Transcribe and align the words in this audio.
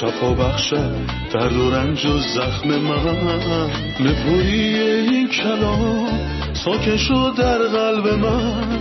شفا 0.00 0.34
بخشد 0.34 0.94
درد 1.32 1.56
و 1.56 1.70
رنج 1.70 2.06
و 2.06 2.18
زخم 2.18 2.68
من. 2.68 3.70
نپویی 4.00 4.78
این 4.78 5.28
کلام 5.28 6.08
ساکن 6.52 6.96
شد 6.96 7.32
در 7.38 7.58
قلب 7.58 8.08
من. 8.08 8.78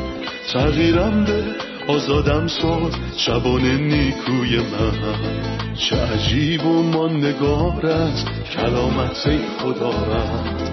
تغییرم 0.53 1.23
به 1.23 1.43
آزادم 1.87 2.47
ساد 2.47 2.95
شبان 3.17 3.61
نیکوی 3.61 4.57
من. 4.57 5.73
چه 5.75 5.95
عجیب 5.95 6.65
و 6.65 6.83
ماندگار 6.83 7.85
است 7.85 8.27
کلامت 8.55 9.39
خدا 9.59 9.89
رد 9.89 10.71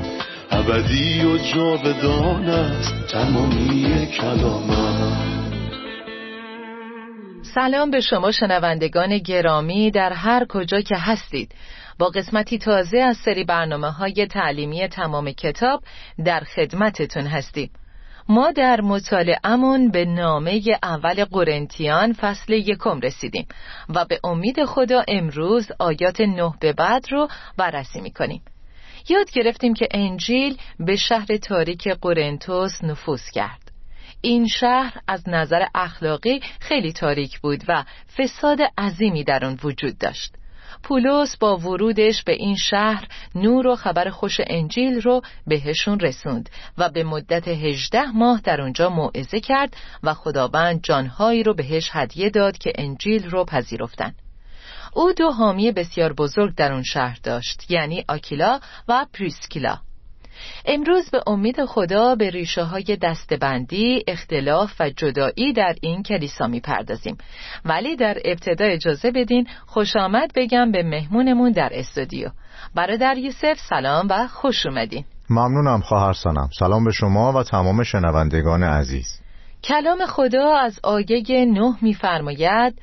ابدی 0.50 1.24
و 1.24 1.38
جاودان 1.38 2.44
است 2.44 2.94
تمامی 3.08 4.06
کلامت 4.06 5.39
سلام 7.54 7.90
به 7.90 8.00
شما 8.00 8.32
شنوندگان 8.32 9.18
گرامی 9.18 9.90
در 9.90 10.12
هر 10.12 10.46
کجا 10.48 10.80
که 10.80 10.96
هستید. 10.96 11.54
با 11.98 12.08
قسمتی 12.08 12.58
تازه 12.58 12.98
از 12.98 13.16
سری 13.16 13.44
برنامه 13.44 13.90
های 13.90 14.26
تعلیمی 14.26 14.88
تمام 14.88 15.30
کتاب 15.30 15.82
در 16.24 16.40
خدمتتون 16.40 17.26
هستیم. 17.26 17.70
ما 18.28 18.50
در 18.50 18.80
مطالعهمون 18.80 19.90
به 19.90 20.04
نامه 20.04 20.62
اول 20.82 21.24
قرنتیان 21.24 22.12
فصل 22.12 22.52
یکم 22.52 23.00
رسیدیم 23.00 23.46
و 23.88 24.04
به 24.04 24.20
امید 24.24 24.64
خدا 24.64 25.04
امروز 25.08 25.68
آیات 25.78 26.20
نه 26.20 26.54
به 26.60 26.72
بعد 26.72 27.04
رو 27.10 27.28
بررسی 27.56 28.00
می‌کنیم. 28.00 28.42
یاد 29.08 29.30
گرفتیم 29.30 29.74
که 29.74 29.88
انجیل 29.90 30.56
به 30.78 30.96
شهر 30.96 31.36
تاریک 31.36 31.88
قرنتوس 31.88 32.84
نفوذ 32.84 33.30
کرد. 33.30 33.59
این 34.20 34.46
شهر 34.48 35.00
از 35.06 35.28
نظر 35.28 35.64
اخلاقی 35.74 36.40
خیلی 36.60 36.92
تاریک 36.92 37.40
بود 37.40 37.64
و 37.68 37.84
فساد 38.16 38.58
عظیمی 38.78 39.24
در 39.24 39.44
آن 39.44 39.58
وجود 39.62 39.98
داشت. 39.98 40.34
پولس 40.82 41.36
با 41.36 41.56
ورودش 41.56 42.22
به 42.22 42.32
این 42.32 42.56
شهر 42.56 43.08
نور 43.34 43.66
و 43.66 43.76
خبر 43.76 44.10
خوش 44.10 44.40
انجیل 44.46 45.00
رو 45.00 45.22
بهشون 45.46 46.00
رسوند 46.00 46.50
و 46.78 46.88
به 46.88 47.04
مدت 47.04 47.48
هجده 47.48 48.10
ماه 48.10 48.40
در 48.44 48.60
اونجا 48.60 48.88
موعظه 48.88 49.40
کرد 49.40 49.76
و 50.02 50.14
خداوند 50.14 50.82
جانهایی 50.82 51.42
رو 51.42 51.54
بهش 51.54 51.90
هدیه 51.92 52.30
داد 52.30 52.58
که 52.58 52.72
انجیل 52.74 53.30
رو 53.30 53.44
پذیرفتن. 53.44 54.14
او 54.92 55.12
دو 55.12 55.30
حامی 55.30 55.72
بسیار 55.72 56.12
بزرگ 56.12 56.54
در 56.54 56.72
اون 56.72 56.82
شهر 56.82 57.18
داشت 57.22 57.70
یعنی 57.70 58.04
آکیلا 58.08 58.60
و 58.88 59.06
پریسکیلا. 59.12 59.78
امروز 60.66 61.10
به 61.10 61.22
امید 61.26 61.64
خدا 61.64 62.14
به 62.14 62.30
ریشه 62.30 62.62
های 62.62 62.98
دستبندی، 63.02 64.04
اختلاف 64.08 64.72
و 64.80 64.90
جدایی 64.90 65.52
در 65.52 65.74
این 65.82 66.02
کلیسا 66.02 66.46
می‌پردازیم. 66.46 67.16
ولی 67.64 67.96
در 67.96 68.18
ابتدا 68.24 68.64
اجازه 68.64 69.10
بدین 69.10 69.46
خوش 69.66 69.96
آمد 69.96 70.30
بگم 70.34 70.72
به 70.72 70.82
مهمونمون 70.82 71.52
در 71.52 71.70
استودیو. 71.72 72.28
برادر 72.74 73.16
یوسف 73.16 73.58
سلام 73.68 74.06
و 74.10 74.26
خوش 74.26 74.66
اومدین. 74.66 75.04
ممنونم 75.30 75.80
خواهر 75.80 76.12
سانم 76.12 76.48
سلام 76.58 76.84
به 76.84 76.92
شما 76.92 77.32
و 77.32 77.42
تمام 77.42 77.82
شنوندگان 77.82 78.62
عزیز. 78.62 79.20
کلام 79.64 80.06
خدا 80.06 80.56
از 80.56 80.80
آیه 80.82 81.44
نه 81.44 81.74
میفرماید 81.82 82.74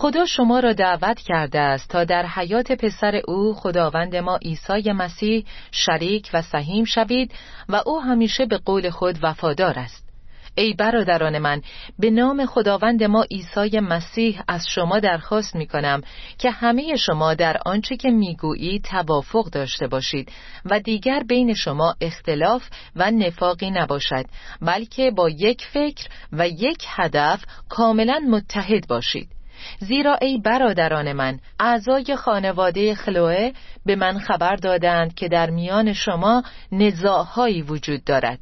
خدا 0.00 0.26
شما 0.26 0.60
را 0.60 0.72
دعوت 0.72 1.20
کرده 1.20 1.60
است 1.60 1.88
تا 1.90 2.04
در 2.04 2.26
حیات 2.26 2.72
پسر 2.72 3.20
او 3.28 3.54
خداوند 3.54 4.16
ما 4.16 4.36
عیسی 4.36 4.92
مسیح 4.92 5.44
شریک 5.70 6.30
و 6.34 6.42
سهیم 6.42 6.84
شوید 6.84 7.34
و 7.68 7.82
او 7.86 8.00
همیشه 8.00 8.46
به 8.46 8.58
قول 8.58 8.90
خود 8.90 9.18
وفادار 9.22 9.78
است. 9.78 10.08
ای 10.54 10.74
برادران 10.74 11.38
من 11.38 11.62
به 11.98 12.10
نام 12.10 12.46
خداوند 12.46 13.04
ما 13.04 13.24
عیسی 13.30 13.80
مسیح 13.80 14.42
از 14.48 14.66
شما 14.68 15.00
درخواست 15.00 15.56
می 15.56 15.66
کنم 15.66 16.02
که 16.38 16.50
همه 16.50 16.96
شما 16.96 17.34
در 17.34 17.56
آنچه 17.66 17.96
که 17.96 18.10
می‌گویی 18.10 18.80
توافق 18.80 19.50
داشته 19.50 19.86
باشید 19.86 20.32
و 20.64 20.80
دیگر 20.80 21.22
بین 21.28 21.54
شما 21.54 21.94
اختلاف 22.00 22.68
و 22.96 23.10
نفاقی 23.10 23.70
نباشد 23.70 24.24
بلکه 24.62 25.10
با 25.10 25.30
یک 25.30 25.64
فکر 25.72 26.08
و 26.32 26.48
یک 26.48 26.84
هدف 26.88 27.44
کاملا 27.68 28.18
متحد 28.28 28.88
باشید. 28.88 29.37
زیرا 29.78 30.14
ای 30.22 30.38
برادران 30.44 31.12
من 31.12 31.38
اعضای 31.60 32.16
خانواده 32.16 32.94
خلوه 32.94 33.50
به 33.86 33.96
من 33.96 34.18
خبر 34.18 34.56
دادند 34.56 35.14
که 35.14 35.28
در 35.28 35.50
میان 35.50 35.92
شما 35.92 36.42
نزاعهایی 36.72 37.62
وجود 37.62 38.04
دارد. 38.04 38.38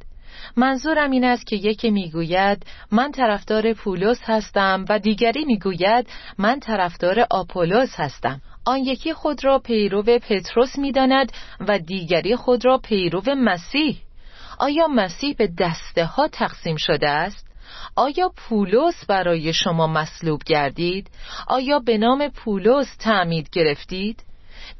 منظورم 0.56 1.10
این 1.10 1.24
است 1.24 1.46
که 1.46 1.56
یکی 1.56 1.90
می‌گوید 1.90 2.66
من 2.92 3.12
طرفدار 3.12 3.72
پولس 3.72 4.20
هستم 4.24 4.84
و 4.88 4.98
دیگری 4.98 5.44
می‌گوید 5.44 6.08
من 6.38 6.60
طرفدار 6.60 7.26
آپولوس 7.30 7.94
هستم. 7.96 8.40
آن 8.64 8.78
یکی 8.78 9.12
خود 9.12 9.44
را 9.44 9.58
پیرو 9.58 10.02
پتروس 10.02 10.78
می‌داند 10.78 11.32
و 11.68 11.78
دیگری 11.78 12.36
خود 12.36 12.64
را 12.64 12.78
پیرو 12.78 13.22
مسیح. 13.26 13.96
آیا 14.58 14.86
مسیح 14.86 15.34
به 15.38 15.48
دسته 15.58 16.04
ها 16.04 16.28
تقسیم 16.28 16.76
شده 16.76 17.08
است؟ 17.08 17.45
آیا 17.96 18.32
پولس 18.36 19.04
برای 19.08 19.52
شما 19.52 19.86
مصلوب 19.86 20.40
گردید؟ 20.46 21.10
آیا 21.46 21.78
به 21.78 21.98
نام 21.98 22.28
پولس 22.28 22.96
تعمید 22.98 23.50
گرفتید؟ 23.52 24.22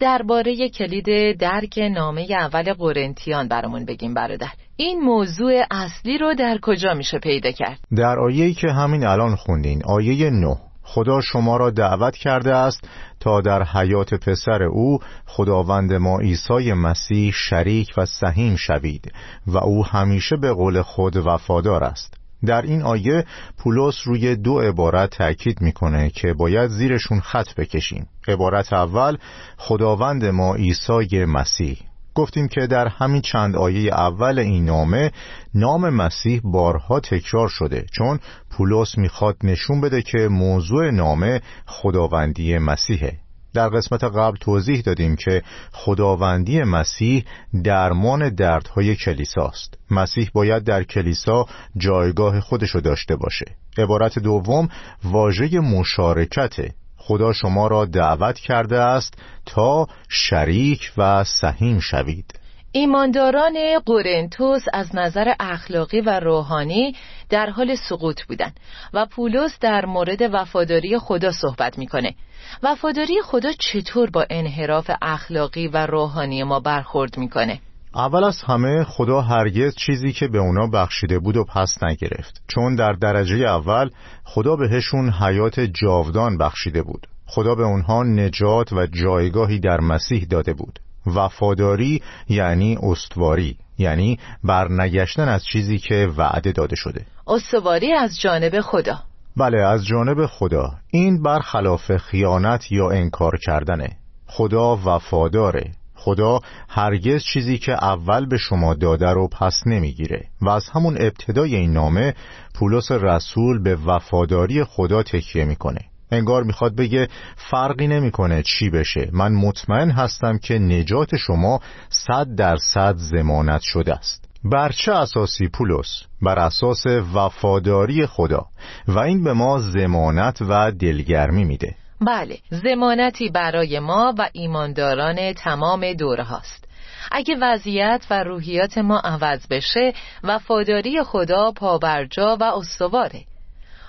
درباره 0.00 0.69
کلید 0.69 1.38
درک 1.38 1.78
نامه 1.78 2.26
اول 2.30 2.72
قرنتیان 2.72 3.48
برامون 3.48 3.84
بگیم 3.84 4.14
برادر 4.14 4.50
این 4.76 5.00
موضوع 5.00 5.62
اصلی 5.70 6.19
رو 6.19 6.34
در 6.34 6.58
کجا 6.62 6.94
میشه 6.94 7.19
پیدا 7.19 7.50
کرد؟ 7.50 7.78
در 7.96 8.19
آیه‌ای 8.19 8.54
که 8.54 8.69
همین 8.69 9.06
الان 9.06 9.36
خوندین 9.36 9.82
آیه 9.84 10.30
9 10.30 10.56
خدا 10.82 11.20
شما 11.20 11.56
را 11.56 11.70
دعوت 11.70 12.16
کرده 12.16 12.54
است 12.54 12.88
تا 13.20 13.41
در 13.41 13.62
حیات 13.62 14.14
پسر 14.14 14.62
او 14.62 14.98
خداوند 15.26 15.92
ما 15.92 16.20
عیسی 16.20 16.72
مسیح 16.72 17.32
شریک 17.34 17.94
و 17.96 18.06
سهیم 18.06 18.56
شوید 18.56 19.12
و 19.46 19.58
او 19.58 19.86
همیشه 19.86 20.36
به 20.36 20.52
قول 20.52 20.82
خود 20.82 21.16
وفادار 21.16 21.84
است 21.84 22.16
در 22.47 22.62
این 22.62 22.82
آیه 22.82 23.24
پولس 23.58 23.94
روی 24.04 24.36
دو 24.36 24.58
عبارت 24.58 25.10
تأکید 25.10 25.60
می‌کنه 25.60 26.10
که 26.10 26.32
باید 26.32 26.70
زیرشون 26.70 27.20
خط 27.20 27.54
بکشیم. 27.56 28.08
عبارت 28.28 28.72
اول 28.72 29.16
خداوند 29.56 30.24
ما 30.24 30.54
عیسی 30.54 31.25
مسیح. 31.25 31.78
گفتیم 32.14 32.48
که 32.48 32.66
در 32.66 32.88
همین 32.88 33.22
چند 33.22 33.56
آیه 33.56 33.94
اول 33.94 34.38
این 34.38 34.64
نامه 34.64 35.12
نام 35.54 35.91
مسیح 35.91 36.41
بارها 36.44 37.00
تکرار 37.00 37.48
شده 37.48 37.86
چون 37.92 38.19
پولس 38.50 38.98
می‌خواد 38.98 39.36
نشون 39.44 39.80
بده 39.80 40.02
که 40.02 40.28
موضوع 40.28 40.91
نامه 40.91 41.41
خداوندی 41.66 42.58
مسیحه. 42.58 43.25
در 43.56 43.69
قسمت 43.69 44.05
قبل 44.05 44.37
توضیح 44.37 44.81
دادیم 44.81 45.17
که 45.17 45.43
خداوندی 45.72 46.62
مسیح 46.62 47.25
درمان 47.65 48.34
دردهای 48.34 48.97
کلیساست. 48.97 49.78
مسیح 49.91 50.31
باید 50.33 50.65
در 50.65 50.83
کلیسا 50.84 51.47
جایگاه 51.77 52.41
خودشو 52.41 52.81
داشته 52.81 53.17
باشه. 53.17 53.47
عبارت 53.78 54.19
دوم 54.19 54.69
واژه 55.05 55.61
مشارکته 55.61 56.75
خدا 56.97 57.32
شما 57.32 57.67
را 57.67 57.85
دعوت 57.85 58.38
کرده 58.38 58.81
است 58.81 59.14
تا 59.47 59.87
شریک 60.09 60.93
و 60.97 61.25
سهیم 61.25 61.81
شوید. 61.81 62.45
ایمانداران 62.76 63.55
قرنتوس 63.87 64.62
از 64.73 64.96
نظر 64.96 65.32
اخلاقی 65.40 66.00
و 66.00 66.20
روحانی 66.20 66.96
در 67.31 67.50
حال 67.50 67.75
سقوط 67.75 68.23
بودند 68.28 68.61
و 68.94 69.06
پولس 69.06 69.58
در 69.61 69.87
مورد 69.87 70.19
وفاداری 70.32 70.99
خدا 70.99 71.32
صحبت 71.32 71.78
می‌کنه. 71.78 72.14
وفاداری 72.62 73.23
خدا 73.25 73.52
چطور 73.58 74.11
با 74.11 74.26
انحراف 74.31 74.90
اخلاقی 75.02 75.69
و 75.69 75.87
روحانی 75.87 76.43
ما 76.43 76.61
برخورد 76.61 77.19
می‌کنه؟ 77.19 77.61
اول 77.94 78.25
از 78.25 78.43
همه 78.43 78.84
خدا 78.84 79.20
هرگز 79.20 79.75
چیزی 79.75 80.12
که 80.12 80.28
به 80.28 80.38
اونا 80.38 80.67
بخشیده 80.67 81.19
بود 81.19 81.37
و 81.37 81.44
پس 81.44 81.78
نگرفت. 81.82 82.43
چون 82.49 82.75
در 82.75 82.93
درجه 82.93 83.37
اول 83.37 83.90
خدا 84.25 84.56
بهشون 84.56 85.11
حیات 85.11 85.61
جاودان 85.61 86.38
بخشیده 86.38 86.82
بود. 86.82 87.06
خدا 87.26 87.55
به 87.55 87.64
اونها 87.64 88.02
نجات 88.02 88.73
و 88.73 88.87
جایگاهی 88.87 89.61
در 89.61 89.81
مسیح 89.81 90.26
داده 90.31 90.55
بود. 90.55 90.78
وفاداری 91.06 92.03
یعنی 92.29 92.79
استواری 92.82 93.56
یعنی 93.79 94.19
برنگشتن 94.44 95.29
از 95.29 95.44
چیزی 95.44 95.79
که 95.79 96.08
وعده 96.17 96.53
داده 96.53 96.76
شده. 96.76 97.06
استواری 97.26 97.93
از 97.93 98.20
جانب 98.20 98.61
خدا. 98.61 98.99
بله 99.37 99.62
از 99.62 99.87
جانب 99.87 100.26
خدا. 100.26 100.70
این 100.91 101.23
برخلاف 101.23 101.97
خیانت 101.97 102.73
یا 102.73 102.91
انکار 102.91 103.38
کردنه. 103.47 103.88
خدا 104.26 104.76
وفاداره. 104.76 105.70
خدا 105.94 106.41
هرگز 106.69 107.23
چیزی 107.23 107.59
که 107.59 107.73
اول 107.73 108.26
به 108.26 108.37
شما 108.37 108.75
داده 108.75 109.11
رو 109.11 109.29
پس 109.29 109.62
نمی‌گیره. 109.67 110.25
و 110.43 110.49
از 110.49 110.69
همون 110.73 110.97
ابتدای 111.00 111.56
این 111.56 111.73
نامه 111.73 112.14
پولس 112.55 112.93
رسول 112.93 113.62
به 113.62 113.76
وفاداری 113.87 114.64
خدا 114.64 115.02
تکیه 115.02 115.44
می‌کنه. 115.44 115.81
انگار 116.11 116.43
می‌خواد 116.43 116.76
بگه 116.76 117.08
فرقی 117.37 117.87
نمی‌کنه 117.87 118.43
چی 118.43 118.70
بشه. 118.70 119.11
من 119.12 119.32
مطمئن 119.32 119.91
هستم 119.91 120.38
که 120.38 120.58
نجات 120.58 121.17
شما 121.17 121.61
صد 121.88 122.35
درصد 122.37 122.94
زمانت 122.97 123.61
شده 123.61 123.94
است. 123.94 124.29
بر 124.44 124.73
چه 124.73 124.93
اساسی 124.93 125.49
پولس؟ 125.49 126.03
بر 126.23 126.38
اساس 126.38 126.87
وفاداری 127.14 128.06
خدا. 128.06 128.47
و 128.88 128.99
این 128.99 129.25
به 129.25 129.32
ما 129.32 129.58
زمانت 129.58 130.43
و 130.43 130.73
دلگرمی 130.73 131.44
میده. 131.44 131.75
بله 132.00 132.38
زمانتی 132.50 133.29
برای 133.29 133.79
ما 133.79 134.14
و 134.19 134.29
ایمانداران 134.32 135.32
تمام 135.32 135.93
دوره 135.93 136.25
هاست 136.25 136.64
اگه 137.12 137.37
وضعیت 137.41 138.06
و 138.11 138.23
روحیات 138.25 138.79
ما 138.79 138.99
عوض 138.99 139.47
بشه 139.50 139.93
وفاداری 140.25 141.02
خدا 141.02 141.52
پابرجا 141.52 142.37
و 142.41 142.44
استواره. 142.44 143.25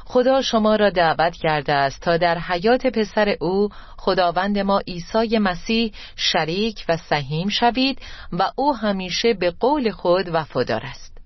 خدا 0.09 0.41
شما 0.41 0.75
را 0.75 0.89
دعوت 0.89 1.35
کرده 1.35 1.73
است 1.73 2.01
تا 2.01 2.17
در 2.17 2.37
حیات 2.37 2.87
پسر 2.87 3.35
او 3.39 3.69
خداوند 3.97 4.59
ما 4.59 4.79
عیسی 4.87 5.37
مسیح 5.37 5.91
شریک 6.15 6.85
و 6.89 6.97
سهیم 6.97 7.49
شوید 7.49 7.99
و 8.31 8.51
او 8.55 8.75
همیشه 8.75 9.33
به 9.33 9.51
قول 9.51 9.91
خود 9.91 10.29
وفادار 10.29 10.81
است 10.83 11.17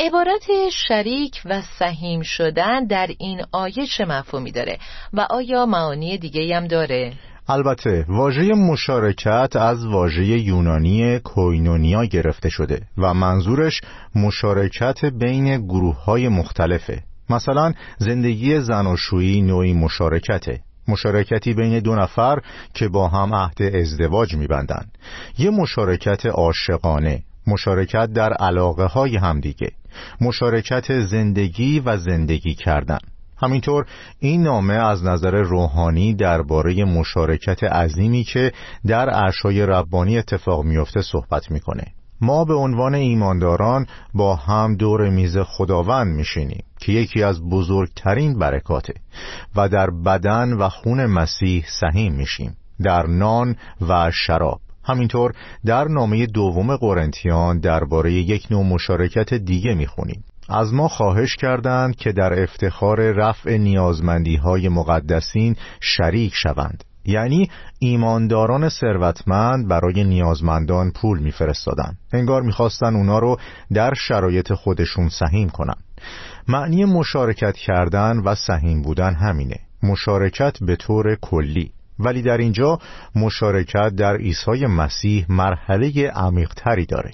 عبارت 0.00 0.68
شریک 0.72 1.42
و 1.44 1.62
سهیم 1.78 2.22
شدن 2.22 2.86
در 2.86 3.08
این 3.18 3.42
آیه 3.52 3.86
چه 3.86 4.04
مفهومی 4.04 4.52
داره 4.52 4.78
و 5.12 5.20
آیا 5.20 5.66
معانی 5.66 6.18
دیگه 6.18 6.56
هم 6.56 6.66
داره؟ 6.66 7.12
البته 7.48 8.04
واژه 8.08 8.42
مشارکت 8.42 9.56
از 9.56 9.86
واژه 9.86 10.24
یونانی 10.24 11.18
کوینونیا 11.18 12.04
گرفته 12.04 12.48
شده 12.48 12.82
و 12.98 13.14
منظورش 13.14 13.80
مشارکت 14.14 15.04
بین 15.04 15.66
گروه 15.66 16.04
های 16.04 16.28
مختلفه 16.28 17.02
مثلا 17.30 17.72
زندگی 17.98 18.60
زناشویی 18.60 19.40
نوعی 19.40 19.72
مشارکته. 19.72 20.60
مشارکتی 20.88 21.54
بین 21.54 21.78
دو 21.78 21.94
نفر 21.94 22.38
که 22.74 22.88
با 22.88 23.08
هم 23.08 23.34
عهد 23.34 23.62
ازدواج 23.62 24.34
میبندن. 24.36 24.84
یه 25.38 25.50
مشارکت 25.50 26.26
عاشقانه 26.26 27.22
مشارکت 27.46 28.06
در 28.12 28.32
علاقه 28.32 28.84
های 28.84 29.16
همدیگه 29.16 29.70
مشارکت 30.20 31.00
زندگی 31.00 31.80
و 31.80 31.96
زندگی 31.96 32.54
کردن. 32.54 32.98
همینطور 33.36 33.86
این 34.18 34.42
نامه 34.42 34.74
از 34.74 35.04
نظر 35.04 35.30
روحانی 35.30 36.14
درباره 36.14 36.84
مشارکت 36.84 37.64
عظیمی 37.64 38.24
که 38.24 38.52
در 38.86 39.10
عرشای 39.10 39.66
ربانی 39.66 40.18
اتفاق 40.18 40.64
میفته 40.64 41.02
صحبت 41.02 41.50
می‌کنه. 41.50 41.84
ما 42.20 42.44
به 42.44 42.54
عنوان 42.54 42.94
ایمانداران 42.94 43.86
با 44.14 44.36
هم 44.36 44.74
دور 44.74 45.08
میز 45.08 45.38
خداوند 45.38 46.16
میشینیم 46.16 46.64
که 46.80 46.92
یکی 46.92 47.22
از 47.22 47.48
بزرگترین 47.48 48.38
برکاته 48.38 48.94
و 49.56 49.68
در 49.68 49.90
بدن 49.90 50.52
و 50.52 50.68
خون 50.68 51.06
مسیح 51.06 51.64
سهیم 51.80 52.12
میشیم 52.12 52.56
در 52.82 53.06
نان 53.06 53.56
و 53.88 54.10
شراب. 54.10 54.60
همینطور 54.84 55.32
در 55.66 55.88
نامه 55.88 56.26
دوم 56.26 56.76
قرنتیان 56.76 57.60
درباره 57.60 58.12
یک 58.12 58.46
نوع 58.50 58.64
مشارکت 58.64 59.34
دیگه 59.34 59.74
می‌خونیم. 59.74 60.24
از 60.48 60.72
ما 60.72 60.88
خواهش 60.88 61.36
کردند 61.36 61.96
که 61.96 62.12
در 62.12 62.42
افتخار 62.42 63.12
رفع 63.12 63.56
نیازمندی 63.56 64.36
های 64.36 64.68
مقدسین 64.68 65.56
شریک 65.80 66.32
شوند. 66.34 66.84
یعنی 67.08 67.50
ایمانداران 67.78 68.68
ثروتمند 68.68 69.68
برای 69.68 70.04
نیازمندان 70.04 70.90
پول 70.90 71.18
میفرستادن. 71.18 71.96
انگار 72.12 72.42
می‌خواستن 72.42 72.96
اونا 72.96 73.18
رو 73.18 73.38
در 73.72 73.94
شرایط 73.94 74.52
خودشون 74.52 75.08
سهیم 75.08 75.48
کنن. 75.48 75.76
معنی 76.48 76.84
مشارکت 76.84 77.54
کردن 77.54 78.18
و 78.18 78.34
سهیم 78.34 78.82
بودن 78.82 79.14
همینه. 79.14 79.56
مشارکت 79.82 80.58
به 80.60 80.76
طور 80.76 81.16
کلی. 81.22 81.72
ولی 81.98 82.22
در 82.22 82.36
اینجا 82.36 82.78
مشارکت 83.14 83.88
در 83.88 84.16
عیسی 84.16 84.66
مسیح 84.66 85.26
مرحله 85.28 86.10
عمیقتری 86.10 86.86
داره. 86.86 87.12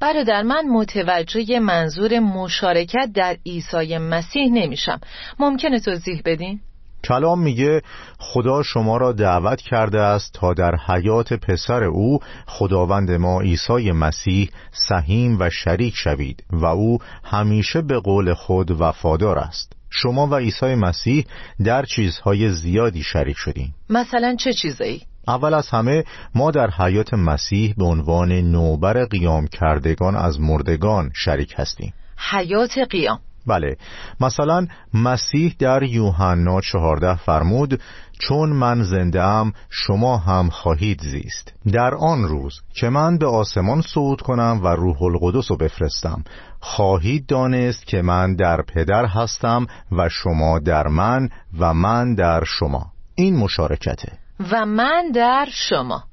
برادر 0.00 0.42
من 0.42 0.68
متوجه 0.68 1.60
منظور 1.60 2.18
مشارکت 2.18 3.10
در 3.14 3.36
عیسی 3.46 3.98
مسیح 3.98 4.50
نمیشم. 4.52 5.00
ممکنه 5.38 5.80
توضیح 5.80 6.22
بدین؟ 6.24 6.60
کلام 7.04 7.40
میگه 7.40 7.82
خدا 8.18 8.62
شما 8.62 8.96
را 8.96 9.12
دعوت 9.12 9.60
کرده 9.60 10.00
است 10.00 10.32
تا 10.32 10.54
در 10.54 10.76
حیات 10.86 11.32
پسر 11.32 11.84
او 11.84 12.20
خداوند 12.46 13.10
ما 13.10 13.40
عیسی 13.40 13.92
مسیح 13.92 14.50
سهیم 14.72 15.36
و 15.40 15.50
شریک 15.50 15.94
شوید 15.96 16.44
و 16.52 16.64
او 16.64 16.98
همیشه 17.24 17.82
به 17.82 18.00
قول 18.00 18.34
خود 18.34 18.80
وفادار 18.80 19.38
است. 19.38 19.72
شما 19.90 20.26
و 20.26 20.34
عیسی 20.34 20.74
مسیح 20.74 21.26
در 21.64 21.84
چیزهای 21.84 22.50
زیادی 22.50 23.02
شریک 23.02 23.36
شدیم. 23.38 23.74
مثلا 23.90 24.36
چه 24.40 24.52
چیزایی؟ 24.52 25.02
اول 25.28 25.54
از 25.54 25.68
همه 25.68 26.04
ما 26.34 26.50
در 26.50 26.70
حیات 26.70 27.14
مسیح 27.14 27.74
به 27.78 27.84
عنوان 27.84 28.32
نوبر 28.32 29.04
قیام 29.04 29.46
کردگان 29.46 30.16
از 30.16 30.40
مردگان 30.40 31.10
شریک 31.14 31.54
هستیم. 31.56 31.94
حیات 32.32 32.78
قیام. 32.90 33.20
بله. 33.46 33.76
مثلا 34.20 34.66
مسیح 34.94 35.56
در 35.58 35.82
یوحنا 35.82 36.60
چهارده 36.60 37.16
فرمود 37.16 37.80
چون 38.18 38.48
من 38.48 38.82
زنده 38.82 39.22
ام 39.22 39.52
شما 39.70 40.16
هم 40.16 40.50
خواهید 40.50 41.00
زیست. 41.02 41.52
در 41.72 41.94
آن 41.94 42.24
روز 42.24 42.60
که 42.74 42.88
من 42.88 43.18
به 43.18 43.26
آسمان 43.26 43.80
صعود 43.80 44.20
کنم 44.20 44.60
و 44.62 44.66
روح 44.68 45.02
القدس 45.02 45.50
رو 45.50 45.56
بفرستم 45.56 46.24
خواهید 46.60 47.26
دانست 47.26 47.86
که 47.86 48.02
من 48.02 48.34
در 48.34 48.62
پدر 48.62 49.06
هستم 49.06 49.66
و 49.92 50.08
شما 50.08 50.58
در 50.58 50.88
من 50.88 51.28
و 51.58 51.74
من 51.74 52.14
در 52.14 52.44
شما. 52.44 52.86
این 53.14 53.36
مشارکته. 53.36 54.12
و 54.52 54.66
من 54.66 55.10
در 55.14 55.48
شما. 55.52 56.04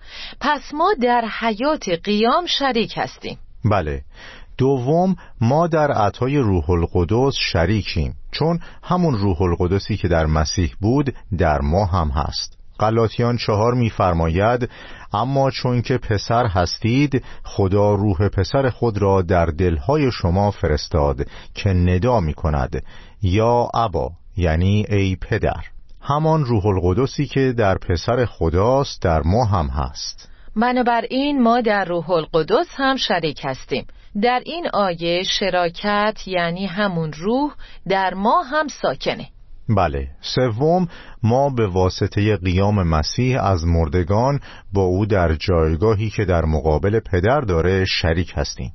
پس 0.42 0.74
ما 0.74 0.94
در 1.02 1.26
حیات 1.40 1.90
قیام 1.90 2.46
شریک 2.46 2.94
هستیم. 2.98 3.38
بله. 3.66 4.04
دوم 4.58 5.16
ما 5.42 5.68
در 5.68 5.92
عطای 5.92 6.38
روح 6.38 6.70
القدس 6.70 7.36
شریکیم 7.52 8.16
چون 8.32 8.60
همون 8.84 9.14
روح 9.14 9.42
القدسی 9.42 9.98
که 9.98 10.08
در 10.08 10.26
مسیح 10.26 10.74
بود 10.82 11.16
در 11.38 11.62
ما 11.62 11.86
هم 11.86 12.08
هست. 12.08 12.58
قلاتیان 12.80 13.38
چهار 13.38 13.74
میفرماید 13.74 14.70
اما 15.13 15.51
چون 15.51 15.82
که 15.82 15.98
پسر 15.98 16.46
هستید 16.46 17.24
خدا 17.44 17.96
روح 17.96 18.27
پسر 18.27 18.70
خود 18.70 18.98
را 18.98 19.22
در 19.22 19.46
دلهای 19.46 20.12
شما 20.12 20.51
فرستاد 20.51 21.27
که 21.54 21.70
ندا 21.70 22.20
می 22.20 22.34
کند 22.34 22.84
یا 23.22 23.70
ابا 23.74 24.12
یعنی 24.38 24.86
ای 24.89 25.16
پدر. 25.16 25.63
همان 26.01 26.46
روح 26.46 26.66
القدسی 26.66 27.25
که 27.25 27.54
در 27.58 27.77
پسر 27.77 28.25
خداست 28.25 29.01
در 29.01 29.22
ما 29.25 29.46
هم 29.46 29.68
هست. 29.68 30.30
بنابراین 30.56 31.42
ما 31.42 31.62
در 31.62 31.86
روح 31.86 32.10
القدس 32.10 32.68
هم 32.75 32.96
شریک 32.96 33.42
هستیم. 33.44 33.86
در 34.22 34.41
این 34.46 34.67
آیه 34.74 35.24
شراکت 35.24 36.27
یعنی 36.27 36.65
همون 36.65 37.13
روح 37.13 37.51
در 37.89 38.13
ما 38.13 38.41
هم 38.43 38.67
ساکنه. 38.67 39.27
بله 39.70 40.08
سوم 40.22 40.88
ما 41.24 41.50
به 41.50 41.67
واسطه 41.67 42.38
قیام 42.38 42.84
مسیح 42.84 43.43
از 43.43 43.65
مردگان 43.65 44.39
با 44.74 44.82
او 44.82 45.05
در 45.05 45.36
جایگاهی 45.36 46.10
که 46.10 46.25
در 46.25 46.46
مقابل 46.46 47.00
پدر 47.00 47.41
داره 47.41 47.86
شریک 47.86 48.34
هستیم. 48.36 48.74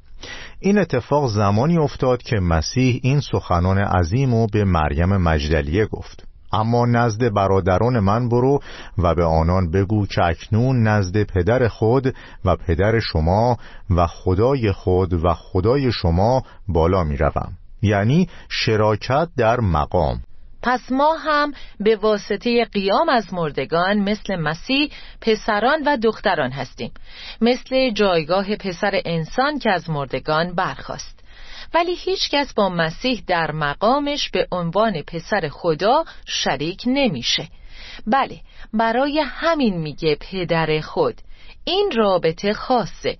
این 0.60 0.78
اتفاق 0.78 1.28
زمانی 1.28 1.78
افتاد 1.78 2.22
که 2.22 2.36
مسیح 2.36 3.00
این 3.02 3.20
سخنان 3.20 3.78
عظیم 3.78 4.34
و 4.34 4.46
به 4.46 4.64
مریم 4.64 5.16
مجدلیه 5.16 5.86
گفت. 5.86 6.24
اما 6.52 6.86
نزد 6.86 7.32
برادران 7.34 7.98
من 7.98 8.28
برو 8.28 8.60
و 8.98 9.14
به 9.14 9.24
آنان 9.24 9.70
بگو 9.70 10.06
که 10.06 10.24
اکنون 10.24 10.82
نزد 10.82 11.22
پدر 11.22 11.68
خود 11.68 12.14
و 12.44 12.56
پدر 12.56 13.00
شما 13.00 13.56
و 13.90 14.06
خدای 14.06 14.72
خود 14.72 15.24
و 15.24 15.34
خدای 15.34 15.92
شما 15.92 16.42
بالا 16.68 17.04
می 17.04 17.16
روم. 17.16 17.52
یعنی 17.82 18.28
شراکت 18.48 19.28
در 19.36 19.60
مقام. 19.60 20.22
پس 20.62 20.92
ما 20.92 21.14
هم 21.14 21.52
به 21.80 21.96
واسطه 21.96 22.64
قیام 22.64 23.08
از 23.08 23.34
مردگان 23.34 23.98
مثل 23.98 24.36
مسیح 24.36 24.90
پسران 25.20 25.82
و 25.86 25.96
دختران 25.96 26.50
هستیم. 26.50 26.92
مثل 27.40 27.90
جایگاه 27.90 28.56
پسر 28.56 29.00
انسان 29.04 29.58
که 29.58 29.70
از 29.70 29.90
مردگان 29.90 30.54
برخواست 30.54 31.17
ولی 31.74 31.94
هیچکس 31.94 32.54
با 32.54 32.68
مسیح 32.68 33.22
در 33.26 33.50
مقامش 33.50 34.30
به 34.30 34.46
عنوان 34.52 35.02
پسر 35.02 35.48
خدا 35.48 36.04
شریک 36.26 36.82
نمیشه. 36.86 37.48
بله 38.06 38.40
برای 38.74 39.20
همین 39.26 39.78
میگه 39.80 40.16
پدر 40.20 40.80
خود. 40.80 41.14
این 41.64 41.90
رابطه 41.96 42.52
خاصه 42.52 43.16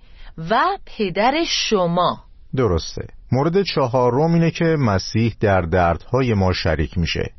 و 0.49 0.61
پدر 0.85 1.43
شما. 1.47 2.23
درسته. 2.55 3.07
مورد 3.31 3.63
چهارم 3.63 4.33
اینه 4.33 4.51
که 4.51 4.65
مسیح 4.65 5.35
در 5.39 5.61
دردهای 5.61 6.33
ما 6.33 6.53
شریک 6.53 6.97
میشه 6.97 7.33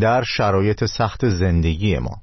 در 0.00 0.22
شرایط 0.22 0.84
سخت 0.84 1.28
زندگی 1.28 1.98
ما. 1.98 2.16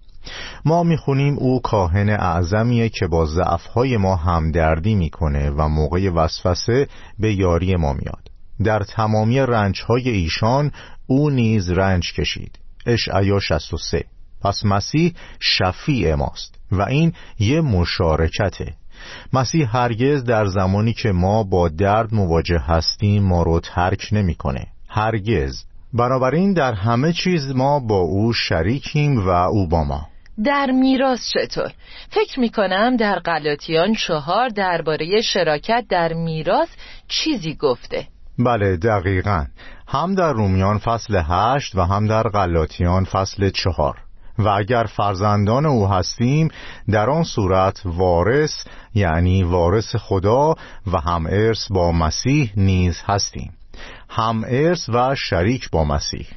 ما 0.66 0.84
می‌خونیم 0.84 1.38
او 1.38 1.62
کاهن 1.62 2.10
اعظمیه 2.10 2.90
که 2.90 3.08
با 3.08 3.26
ضعفهای 3.26 3.98
ما 3.98 4.16
همدردی 4.16 4.96
می‌کنه 4.96 5.50
و 5.50 5.68
موقع 5.68 6.10
وسوسه 6.10 6.88
به 7.20 7.34
یاری 7.34 7.76
ما 7.76 7.94
میاد. 7.94 8.31
در 8.64 8.80
تمامی 8.80 9.40
رنجهای 9.40 10.10
ایشان 10.10 10.72
او 11.08 11.30
نیز 11.30 11.72
رنج 11.72 12.14
کشید. 12.14 12.60
اشعیا 12.86 13.40
63 13.40 14.04
پس 14.44 14.66
مسیح 14.66 15.14
شفیع 15.40 16.16
ماست 16.16 16.60
و 16.72 16.82
این 16.82 17.14
یه 17.40 17.62
مشارکته. 17.62 18.74
مسیح 19.34 19.78
هرگز 19.78 20.24
در 20.24 20.46
زمانی 20.46 20.94
که 20.94 21.12
ما 21.12 21.44
با 21.44 21.70
درد 21.70 22.14
مواجه 22.14 22.60
هستیم 22.60 23.24
ما 23.24 23.44
رو 23.44 23.60
ترک 23.60 24.10
نمی‌کنه. 24.12 24.68
هرگز. 24.90 25.64
بنابراین 25.94 26.54
در 26.54 26.74
همه 26.74 27.14
چیز 27.14 27.52
ما 27.56 27.80
با 27.80 27.98
او 27.98 28.34
شریکیم 28.34 29.28
و 29.28 29.30
او 29.30 29.68
با 29.68 29.84
ما. 29.84 30.08
در 30.44 30.72
میراث 30.72 31.30
چطور؟ 31.30 31.72
فکر 32.10 32.40
می 32.40 32.50
کنم 32.50 32.98
در 32.98 33.20
قلاتیان 33.20 33.94
چهار 33.94 34.50
درباره 34.50 35.22
شراکت 35.22 35.86
در 35.90 36.14
میراث 36.14 36.70
چیزی 37.08 37.56
گفته. 37.56 38.08
بله 38.40 38.78
دقیقا. 38.78 39.46
هم 39.88 40.16
در 40.16 40.34
رومیان 40.34 40.78
فصل 40.78 41.22
هشت 41.28 41.76
و 41.76 41.82
هم 41.82 42.08
در 42.08 42.24
قلاتیان 42.24 43.04
فصل 43.04 43.50
چهار. 43.50 43.98
و 44.40 44.48
اگر 44.48 44.84
فرزندان 44.84 45.66
او 45.66 45.88
هستیم 45.88 46.48
در 46.90 47.10
آن 47.10 47.24
صورت 47.24 47.82
وارث 47.86 48.66
یعنی 48.96 49.44
وارث 49.44 49.96
خدا 49.96 50.56
و 50.94 51.00
هم 51.00 51.26
ارث 51.26 51.72
با 51.72 51.92
مسیح 51.92 52.54
نیز 52.58 53.02
هستیم. 53.06 53.54
هم 54.10 54.44
ارث 54.48 54.90
و 54.90 55.16
شریک 55.16 55.70
با 55.70 55.84
مسیح. 55.84 56.28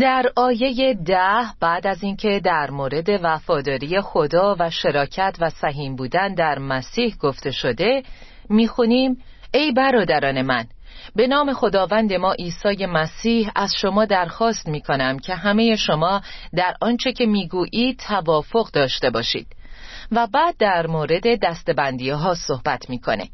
در 0.00 0.32
آیه 0.36 0.94
ده 0.94 1.42
بعد 1.60 1.86
از 1.86 2.02
اینکه 2.02 2.40
در 2.44 2.70
مورد 2.70 3.08
وفاداری 3.22 4.00
خدا 4.00 4.56
و 4.58 4.70
شراکت 4.70 5.36
و 5.40 5.50
سهیم 5.50 5.96
بودن 5.96 6.34
در 6.34 6.58
مسیح 6.58 7.16
گفته 7.20 7.50
شده 7.50 8.02
می‌خونیم 8.50 9.16
ای 9.54 9.72
برادران 9.72 10.42
من 10.42 10.64
به 11.16 11.26
نام 11.26 11.52
خداوند 11.52 12.12
ما 12.12 12.32
عیسی 12.32 12.86
مسیح 12.86 13.50
از 13.56 13.74
شما 13.74 14.04
درخواست 14.04 14.68
می 14.68 14.80
کنم 14.80 15.18
که 15.18 15.34
همه 15.34 15.76
شما 15.76 16.20
در 16.56 16.74
آنچه 16.80 17.12
که 17.12 17.26
می‌گویید 17.26 17.98
توافق 17.98 18.70
داشته 18.72 19.10
باشید 19.10 19.46
و 20.12 20.26
بعد 20.26 20.56
در 20.58 20.86
مورد 20.86 21.40
دستبندی 21.42 22.10
ها 22.10 22.34
صحبت 22.34 22.90
می‌کنه. 22.90 23.28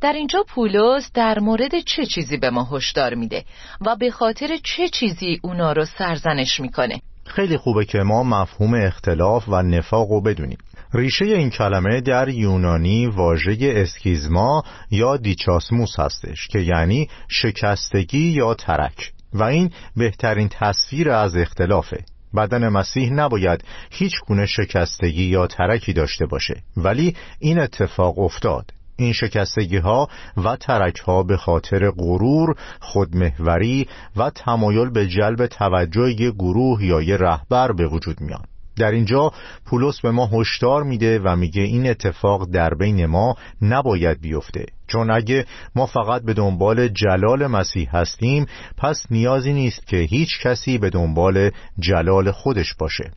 در 0.00 0.12
اینجا 0.12 0.44
پولس 0.48 1.10
در 1.14 1.38
مورد 1.38 1.80
چه 1.80 2.06
چیزی 2.06 2.36
به 2.36 2.50
ما 2.50 2.68
هشدار 2.72 3.14
میده 3.14 3.44
و 3.80 3.96
به 3.96 4.10
خاطر 4.10 4.56
چه 4.62 4.88
چیزی 4.88 5.40
اونا 5.42 5.72
رو 5.72 5.84
سرزنش 5.84 6.60
می‌کنه؟ 6.60 7.00
خیلی 7.26 7.56
خوبه 7.56 7.84
که 7.84 7.98
ما 7.98 8.22
مفهوم 8.22 8.74
اختلاف 8.74 9.48
و 9.48 9.62
نفاق 9.62 10.10
رو 10.10 10.20
بدونیم. 10.20 10.58
ریشه 10.94 11.24
این 11.24 11.50
کلمه 11.50 12.00
در 12.00 12.28
یونانی 12.28 13.06
واژه 13.06 13.56
اسکیزما 13.60 14.62
یا 14.90 15.16
دیچاسموس 15.16 16.00
هستش 16.00 16.48
که 16.48 16.58
یعنی 16.58 17.08
شکستگی 17.28 18.28
یا 18.28 18.54
ترک. 18.54 19.12
و 19.32 19.42
این 19.42 19.70
بهترین 19.96 20.48
تصویر 20.48 21.10
از 21.10 21.36
اختلافه. 21.36 22.04
بدن 22.36 22.68
مسیح 22.68 23.12
نباید 23.12 23.64
هیچ 23.90 24.12
گونه 24.26 24.46
شکستگی 24.46 25.24
یا 25.24 25.46
ترکی 25.46 25.92
داشته 25.92 26.26
باشه. 26.26 26.62
ولی 26.76 27.16
این 27.38 27.58
اتفاق 27.58 28.18
افتاد. 28.18 28.70
این 28.96 29.12
شکستگی 29.12 29.76
ها 29.76 30.08
و 30.36 30.56
ترک 30.56 30.96
ها 30.96 31.22
به 31.22 31.36
خاطر 31.36 31.90
غرور، 31.90 32.54
خودمهوری 32.80 33.88
و 34.16 34.30
تمایل 34.30 34.90
به 34.90 35.06
جلب 35.08 35.46
توجه 35.46 36.30
گروه 36.30 36.84
یا 36.84 37.02
یه 37.02 37.16
رهبر 37.16 37.72
به 37.72 37.86
وجود 37.86 38.20
میان. 38.20 38.44
در 38.76 38.90
اینجا 38.90 39.32
پولس 39.66 40.00
به 40.00 40.10
ما 40.10 40.30
هشدار 40.32 40.82
میده 40.82 41.18
و 41.18 41.36
میگه 41.36 41.62
این 41.62 41.90
اتفاق 41.90 42.50
در 42.50 42.74
بین 42.74 43.06
ما 43.06 43.34
نباید 43.62 44.20
بیفته. 44.20 44.66
چون 44.86 45.10
اگه 45.10 45.46
ما 45.74 45.86
فقط 45.86 46.22
به 46.22 46.34
دنبال 46.34 46.88
جلال 46.88 47.46
مسیح 47.46 47.96
هستیم 47.96 48.46
پس 48.78 49.06
نیازی 49.10 49.52
نیست 49.52 49.86
که 49.86 49.96
هیچ 49.96 50.40
کسی 50.42 50.78
به 50.78 50.90
دنبال 50.90 51.50
جلال 51.78 52.30
خودش 52.30 52.74
باشه. 52.74 53.10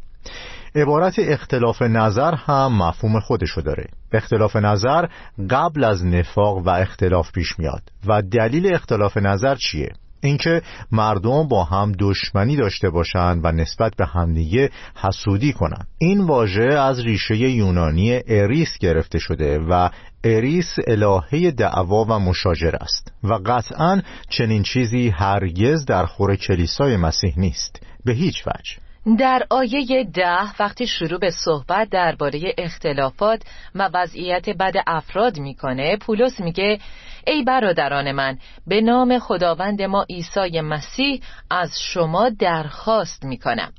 عبارت 0.75 1.15
اختلاف 1.19 1.81
نظر 1.81 2.35
هم 2.35 2.77
مفهوم 2.77 3.19
خودشو 3.19 3.61
داره. 3.61 3.87
اختلاف 4.11 4.55
نظر 4.55 5.05
قبل 5.49 5.83
از 5.83 6.05
نفاق 6.05 6.57
و 6.57 6.69
اختلاف 6.69 7.31
پیش 7.31 7.59
میاد. 7.59 7.81
و 8.07 8.21
دلیل 8.21 8.73
اختلاف 8.73 9.17
نظر 9.17 9.55
چیه؟ 9.55 9.89
اینکه 10.21 10.61
مردم 10.91 11.47
با 11.47 11.63
هم 11.63 11.91
دشمنی 11.99 12.55
داشته 12.55 12.89
باشند 12.89 13.41
و 13.43 13.51
نسبت 13.51 13.95
به 13.95 14.05
همدیگه 14.05 14.69
حسودی 14.95 15.53
کنند. 15.53 15.87
این 15.97 16.21
واژه 16.21 16.63
از 16.63 16.99
ریشه 16.99 17.37
یونانی 17.37 18.19
اریس 18.27 18.77
گرفته 18.79 19.19
شده 19.19 19.59
و 19.59 19.89
اریس 20.23 20.75
الهه 20.87 21.51
دعوا 21.51 22.03
و 22.03 22.19
مشاجر 22.19 22.75
است 22.75 23.11
و 23.23 23.33
قطعا 23.45 24.01
چنین 24.29 24.63
چیزی 24.63 25.09
هرگز 25.09 25.85
در 25.85 26.05
خور 26.05 26.35
کلیسای 26.35 26.97
مسیح 26.97 27.33
نیست. 27.37 27.79
به 28.05 28.13
هیچ 28.13 28.47
وجه. 28.47 28.86
در 29.15 29.43
آیه 29.49 30.03
ده 30.03 30.53
وقتی 30.59 30.87
شروع 30.87 31.19
به 31.19 31.29
صحبت 31.29 31.89
درباره 31.89 32.53
اختلافات 32.57 33.41
و 33.75 33.89
وضعیت 33.93 34.49
بد 34.49 34.73
افراد 34.87 35.39
می‌کنه 35.39 35.97
پولس 35.97 36.39
میگه 36.39 36.79
ای 37.27 37.43
برادران 37.43 38.11
من 38.11 38.37
به 38.67 38.81
نام 38.81 39.19
خداوند 39.19 39.81
ما 39.81 40.05
عیسی 40.09 40.61
مسیح 40.61 41.21
از 41.49 41.71
شما 41.81 42.29
درخواست 42.29 43.25
می‌کنم 43.25 43.73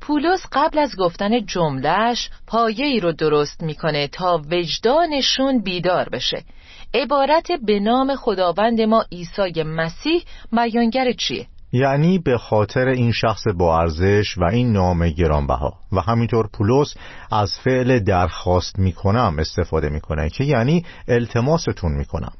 پولس 0.00 0.46
قبل 0.52 0.78
از 0.78 0.96
گفتن 0.96 1.46
جملهش 1.46 2.30
پایه 2.46 2.86
ای 2.86 3.00
رو 3.00 3.12
درست 3.12 3.62
می‌کنه 3.62 4.08
تا 4.08 4.42
وجدانشون 4.50 5.62
بیدار 5.62 6.08
بشه 6.08 6.44
عبارت 6.94 7.52
به 7.52 7.80
نام 7.80 8.14
خداوند 8.14 8.80
ما 8.80 9.04
عیسی 9.12 9.62
مسیح 9.62 10.24
بیانگر 10.52 11.12
چیه؟ 11.12 11.46
یعنی 11.72 12.18
به 12.18 12.38
خاطر 12.38 12.88
این 12.88 13.12
شخص 13.12 13.42
با 13.56 13.80
ارزش 13.80 14.38
و 14.38 14.44
این 14.44 14.72
نام 14.72 15.08
گرانبها. 15.08 15.74
و 15.92 16.00
همینطور 16.00 16.48
پولس 16.52 16.94
از 17.32 17.52
فعل 17.64 17.98
درخواست 17.98 18.78
می‌کنم 18.78 19.36
استفاده 19.38 19.88
می‌کنه 19.88 20.30
که 20.30 20.44
یعنی 20.44 20.84
التماستون 21.08 21.92
می‌کنم. 21.92 22.32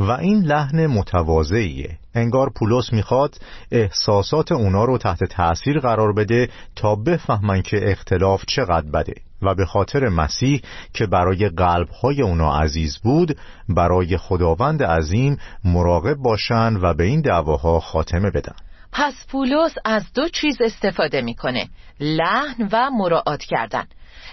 و 0.00 0.10
این 0.10 0.42
لحن 0.42 0.86
متواضعیه. 0.86 1.98
انگار 2.14 2.50
پولس 2.56 2.92
می‌خواد 2.92 3.38
احساسات 3.72 4.52
اونا 4.52 4.84
رو 4.84 4.98
تحت 4.98 5.24
تأثیر 5.24 5.80
قرار 5.80 6.12
بده 6.12 6.48
تا 6.76 6.94
بفهمن 6.94 7.62
که 7.62 7.90
اختلاف 7.90 8.44
چقدر 8.46 8.90
بده. 8.90 9.14
و 9.42 9.54
به 9.54 9.66
خاطر 9.66 10.08
مسیح 10.08 10.62
که 10.94 11.06
برای 11.06 11.48
قلبهای 11.48 12.22
اونا 12.22 12.60
عزیز 12.60 12.98
بود 12.98 13.38
برای 13.68 14.16
خداوند 14.16 14.82
عظیم 14.82 15.38
مراقب 15.64 16.14
باشن 16.14 16.76
و 16.76 16.94
به 16.94 17.04
این 17.04 17.20
دعواها 17.20 17.80
خاتمه 17.80 18.30
بدن. 18.30 18.54
پس 18.92 19.14
پولس 19.28 19.74
از 19.84 20.12
دو 20.14 20.28
چیز 20.28 20.60
استفاده 20.60 21.20
می‌کنه 21.20 21.68
لحن 22.00 22.68
و 22.72 22.90
مراعات 22.90 23.42
کردن. 23.42 23.84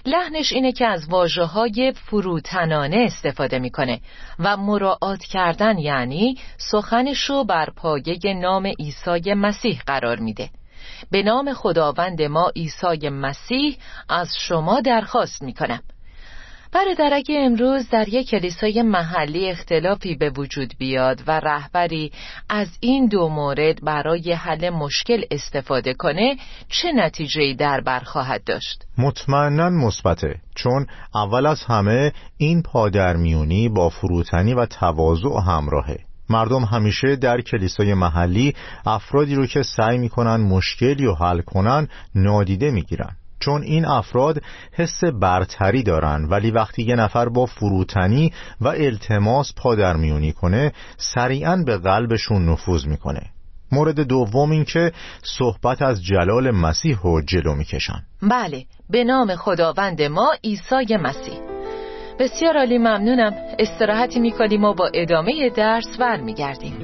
لحنش 0.06 0.52
اینه 0.52 0.72
که 0.72 0.86
از 0.86 1.08
واجه 1.08 1.42
های 1.42 1.92
فروتنانه 1.92 2.96
استفاده 2.96 3.58
می‌کنه 3.58 4.00
و 4.38 4.56
مراعات 4.56 5.24
کردن 5.24 5.78
یعنی 5.78 6.38
سخنش 6.70 7.24
رو 7.30 7.44
بر 7.44 7.70
پایه 7.76 8.34
نام 8.34 8.66
عیسی 8.66 9.34
مسیح 9.34 9.82
قرار 9.86 10.18
میده. 10.18 10.50
به 11.10 11.22
نام 11.22 11.52
خداوند 11.52 12.22
ما 12.22 12.52
عیسی 12.56 13.08
مسیح 13.08 13.76
از 14.08 14.28
شما 14.38 14.80
درخواست 14.80 15.42
می‌کنم. 15.42 15.80
برادر 16.74 17.10
اگه 17.14 17.40
امروز 17.40 17.88
در 17.90 18.08
یک 18.08 18.30
کلیسای 18.30 18.82
محلی 18.82 19.50
اختلافی 19.50 20.14
به 20.14 20.30
وجود 20.30 20.74
بیاد 20.78 21.22
و 21.26 21.40
رهبری 21.40 22.12
از 22.48 22.68
این 22.80 23.06
دو 23.06 23.28
مورد 23.28 23.84
برای 23.84 24.32
حل 24.32 24.70
مشکل 24.70 25.22
استفاده 25.30 25.94
کنه 25.94 26.36
چه 26.68 26.92
نتیجه 26.92 27.54
در 27.54 27.80
بر 27.80 28.00
خواهد 28.00 28.44
داشت؟ 28.44 28.84
مطمئنا 28.98 29.70
مثبته 29.70 30.34
چون 30.54 30.86
اول 31.14 31.46
از 31.46 31.62
همه 31.62 32.12
این 32.36 32.62
پادرمیونی 32.62 33.68
با 33.68 33.88
فروتنی 33.88 34.54
و 34.54 34.66
تواضع 34.66 35.40
همراهه 35.46 35.98
مردم 36.30 36.64
همیشه 36.64 37.16
در 37.16 37.40
کلیسای 37.40 37.94
محلی 37.94 38.54
افرادی 38.86 39.34
رو 39.34 39.46
که 39.46 39.62
سعی 39.62 39.98
می‌کنن 39.98 40.36
مشکلی 40.36 41.04
رو 41.04 41.14
حل 41.14 41.40
کنن 41.40 41.88
نادیده 42.14 42.70
می‌گیرن 42.70 43.16
چون 43.44 43.62
این 43.62 43.84
افراد 43.86 44.42
حس 44.72 45.04
برتری 45.04 45.82
دارن 45.82 46.24
ولی 46.24 46.50
وقتی 46.50 46.82
یه 46.82 46.94
نفر 46.94 47.28
با 47.28 47.46
فروتنی 47.46 48.32
و 48.60 48.68
التماس 48.68 49.52
پادرمیونی 49.56 50.32
کنه 50.32 50.72
سریعا 50.96 51.56
به 51.66 51.78
قلبشون 51.78 52.48
نفوذ 52.48 52.86
می‌کنه. 52.86 53.22
مورد 53.72 54.00
دوم 54.00 54.50
این 54.50 54.64
که 54.64 54.92
صحبت 55.22 55.82
از 55.82 56.04
جلال 56.04 56.50
مسیح 56.50 56.98
رو 57.02 57.22
جلو 57.22 57.54
می‌کشن. 57.54 58.02
بله 58.22 58.64
به 58.90 59.04
نام 59.04 59.36
خداوند 59.36 60.02
ما 60.02 60.32
عیسی 60.44 60.96
مسیح. 60.96 61.38
بسیار 62.18 62.56
عالی 62.56 62.78
ممنونم. 62.78 63.32
استراحتی 63.58 64.20
می‌کنیم 64.20 64.64
و 64.64 64.74
با 64.74 64.90
ادامه 64.94 65.50
درس 65.56 65.96
برمیگردیم. 66.00 66.74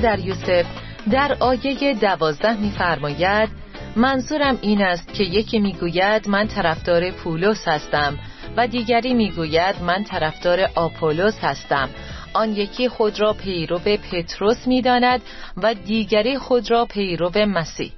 برادر 0.00 0.18
یوسف 0.18 0.66
در 1.10 1.36
آیه 1.40 1.94
دوازده 1.94 2.60
میفرماید 2.60 3.48
منظورم 3.96 4.58
این 4.62 4.82
است 4.82 5.14
که 5.14 5.24
یکی 5.24 5.58
می‌گوید 5.58 6.28
من 6.28 6.46
طرفدار 6.46 7.10
پولس 7.10 7.68
هستم 7.68 8.18
و 8.56 8.66
دیگری 8.66 9.14
می‌گوید 9.14 9.82
من 9.82 10.04
طرفدار 10.04 10.70
آپولوس 10.74 11.38
هستم. 11.40 11.88
آن 12.34 12.52
یکی 12.52 12.88
خود 12.88 13.20
را 13.20 13.32
پیرو 13.32 13.78
پتروس 13.78 14.66
می‌داند 14.66 15.22
و 15.56 15.74
دیگری 15.74 16.38
خود 16.38 16.70
را 16.70 16.84
پیرو 16.84 17.30
مسیح. 17.36 17.92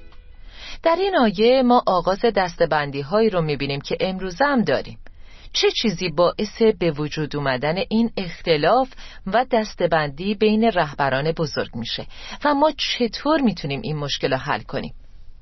در 0.83 0.97
این 1.01 1.17
آیه 1.17 1.63
ما 1.63 1.83
آغاز 1.87 2.21
دستبندی 2.37 3.01
هایی 3.01 3.31
رو 3.31 3.43
می‌بینیم 3.43 3.81
که 3.81 3.97
امروزه 4.01 4.45
هم 4.45 4.63
داریم. 4.63 4.99
چه 5.61 5.71
چیزی 5.71 6.09
باعث 6.09 6.63
به 6.79 6.91
وجود 6.91 7.37
اومدن 7.37 7.75
این 7.91 8.11
اختلاف 8.17 8.89
و 9.27 9.47
دستبندی 9.53 10.35
بین 10.35 10.65
رهبران 10.65 11.33
بزرگ 11.33 11.77
میشه؟ 11.77 12.07
و 12.45 12.55
ما 12.55 12.73
چطور 12.77 13.41
می‌تونیم 13.41 13.81
این 13.85 13.97
مشکل 13.97 14.31
رو 14.31 14.37
حل 14.37 14.61
کنیم؟ 14.61 14.95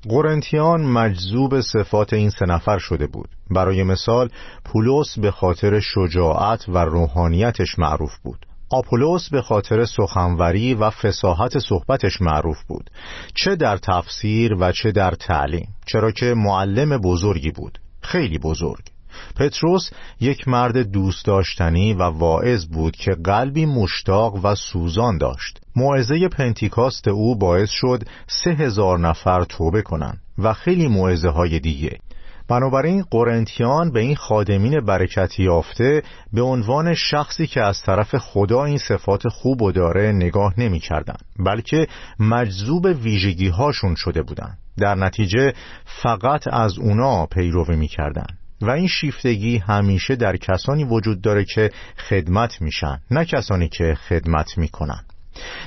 قرنتیان 0.09 0.81
مجذوب 0.81 1.61
صفات 1.61 2.13
این 2.13 2.29
سه 2.29 2.45
نفر 2.45 2.77
شده 2.77 3.07
بود. 3.07 3.29
برای 3.51 3.83
مثال 3.83 4.29
پولس 4.65 5.19
به 5.19 5.31
خاطر 5.31 5.79
شجاعت 5.79 6.69
و 6.69 6.77
روحانیتش 6.77 7.79
معروف 7.79 8.17
بود. 8.23 8.45
آپولوس 8.69 9.29
به 9.29 9.41
خاطر 9.41 9.85
سخنوری 9.85 10.73
و 10.73 10.89
فساحت 10.89 11.59
صحبتش 11.59 12.21
معروف 12.21 12.63
بود. 12.63 12.89
چه 13.35 13.55
در 13.55 13.77
تفسیر 13.77 14.53
و 14.53 14.71
چه 14.71 14.91
در 14.91 15.11
تعلیم. 15.11 15.67
چرا 15.85 16.11
که 16.11 16.33
معلم 16.37 16.97
بزرگی 16.97 17.51
بود. 17.51 17.79
خیلی 18.01 18.39
بزرگ. 18.39 18.96
پتروس 19.35 19.89
یک 20.19 20.47
مرد 20.47 20.77
دوست 20.77 21.25
داشتنی 21.25 21.93
و 21.93 22.03
واعظ 22.03 22.65
بود 22.65 22.95
که 22.95 23.11
قلبی 23.23 23.65
مشتاق 23.65 24.45
و 24.45 24.55
سوزان 24.55 25.17
داشت 25.17 25.59
موعظه 25.75 26.27
پنتیکاست 26.27 27.07
او 27.07 27.37
باعث 27.37 27.69
شد 27.69 28.03
سه 28.27 28.51
هزار 28.51 28.99
نفر 28.99 29.43
توبه 29.43 29.81
کنند 29.81 30.21
و 30.37 30.53
خیلی 30.53 30.87
موعظه 30.87 31.29
های 31.29 31.59
دیگه 31.59 31.99
بنابراین 32.47 33.03
قرنتیان 33.11 33.91
به 33.91 33.99
این 33.99 34.15
خادمین 34.15 34.79
برکتی 34.85 35.43
یافته 35.43 36.03
به 36.33 36.41
عنوان 36.41 36.93
شخصی 36.93 37.47
که 37.47 37.61
از 37.61 37.81
طرف 37.81 38.15
خدا 38.15 38.65
این 38.65 38.77
صفات 38.77 39.27
خوب 39.27 39.61
و 39.61 39.71
داره 39.71 40.11
نگاه 40.11 40.53
نمی 40.57 40.79
کردن 40.79 41.15
بلکه 41.39 41.87
مجذوب 42.19 42.85
ویژگی 42.85 43.47
هاشون 43.47 43.95
شده 43.95 44.21
بودند. 44.21 44.57
در 44.77 44.95
نتیجه 44.95 45.53
فقط 45.85 46.47
از 46.53 46.79
اونا 46.79 47.25
پیروی 47.25 47.75
می 47.75 47.87
کردن. 47.87 48.27
و 48.61 48.69
این 48.69 48.87
شیفتگی 48.87 49.57
همیشه 49.57 50.15
در 50.15 50.37
کسانی 50.37 50.83
وجود 50.83 51.21
داره 51.21 51.45
که 51.45 51.71
خدمت 52.09 52.61
میشن 52.61 52.99
نه 53.11 53.25
کسانی 53.25 53.69
که 53.69 53.97
خدمت 54.09 54.57
می‌کنن. 54.57 55.03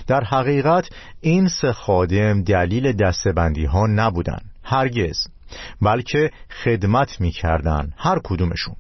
در 0.07 0.25
حقیقت 0.25 0.89
این 1.21 1.49
سه 1.49 1.73
خادم 1.73 2.43
دلیل 2.43 2.93
دستبندی 2.93 3.65
ها 3.65 3.87
نبودن 3.87 4.41
هرگز 4.65 5.27
بلکه 5.83 6.31
خدمت 6.65 7.21
می‌کردن 7.21 7.93
هر 7.97 8.19
کدومشون. 8.25 8.77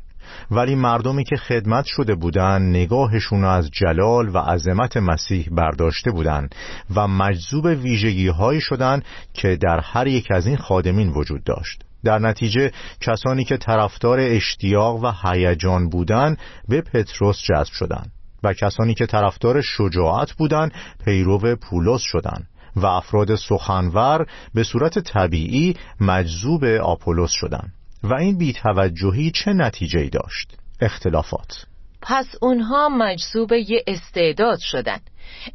ولی 0.50 0.74
مردمی 0.74 1.24
که 1.24 1.36
خدمت 1.36 1.84
شده 1.84 2.14
بودن 2.14 2.62
نگاهشون 2.62 3.44
از 3.44 3.70
جلال 3.70 4.28
و 4.28 4.38
عظمت 4.38 4.96
مسیح 4.96 5.48
برداشته 5.50 6.10
بودند 6.10 6.54
و 6.94 7.08
مجذوب 7.08 7.64
ویژگی 7.64 8.28
هایی 8.28 8.60
شدن 8.60 9.02
که 9.34 9.56
در 9.56 9.80
هر 9.80 10.06
یک 10.06 10.28
از 10.30 10.46
این 10.46 10.56
خادمین 10.56 11.08
وجود 11.08 11.44
داشت. 11.44 11.84
در 12.04 12.18
نتیجه 12.18 12.72
کسانی 13.00 13.44
که 13.44 13.56
طرفدار 13.56 14.20
اشتیاق 14.20 15.04
و 15.04 15.12
هیجان 15.22 15.88
بودند 15.88 16.38
به 16.68 16.80
پتروس 16.80 17.42
جذب 17.42 17.72
شدند 17.72 18.12
و 18.42 18.52
کسانی 18.52 18.94
که 18.94 19.06
طرفدار 19.06 19.60
شجاعت 19.60 20.32
بودند 20.32 20.72
پیرو 21.04 21.56
پولس 21.56 22.00
شدند 22.00 22.46
و 22.76 22.86
افراد 22.86 23.34
سخنور 23.34 24.26
به 24.54 24.64
صورت 24.64 24.98
طبیعی 24.98 25.76
مجذوب 26.00 26.64
آپولوس 26.64 27.30
شدند 27.30 27.72
و 28.02 28.14
این 28.14 28.38
بیتوجهی 28.38 29.30
چه 29.30 29.52
نتیجه 29.52 30.08
داشت؟ 30.08 30.56
اختلافات 30.80 31.66
پس 32.02 32.26
اونها 32.40 32.88
مجذوب 32.88 33.52
یه 33.52 33.84
استعداد 33.86 34.58
شدن 34.58 34.98